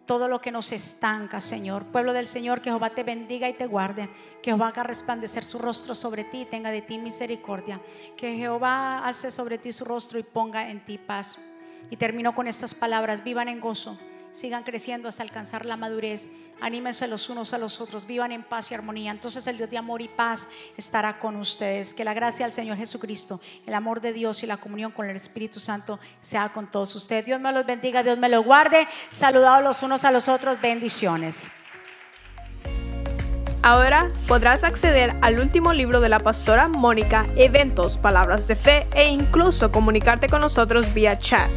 [0.07, 1.85] todo lo que nos estanca, Señor.
[1.87, 4.09] Pueblo del Señor, que Jehová te bendiga y te guarde.
[4.43, 7.81] Que Jehová haga resplandecer su rostro sobre ti y tenga de ti misericordia.
[8.17, 11.37] Que Jehová alce sobre ti su rostro y ponga en ti paz.
[11.91, 13.25] Y termino con estas palabras.
[13.25, 13.99] Vivan en gozo
[14.35, 16.29] sigan creciendo hasta alcanzar la madurez.
[16.61, 19.13] Anímense los unos a los otros, vivan en paz y armonía.
[19.13, 21.95] Entonces el Dios de amor y paz estará con ustedes.
[21.95, 25.17] Que la gracia del Señor Jesucristo, el amor de Dios y la comunión con el
[25.17, 27.27] Espíritu Santo sea con todos ustedes.
[27.27, 28.89] Dios me los bendiga, Dios me los guarde.
[29.11, 31.49] Saludados los unos a los otros, bendiciones.
[33.63, 39.07] Ahora podrás acceder al último libro de la pastora Mónica, eventos, palabras de fe e
[39.07, 41.49] incluso comunicarte con nosotros vía chat.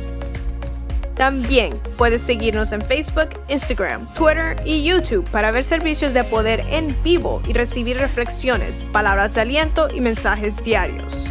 [1.17, 6.95] También puedes seguirnos en Facebook, Instagram, Twitter y YouTube para ver servicios de poder en
[7.03, 11.27] vivo y recibir reflexiones, palabras de aliento y mensajes diarios.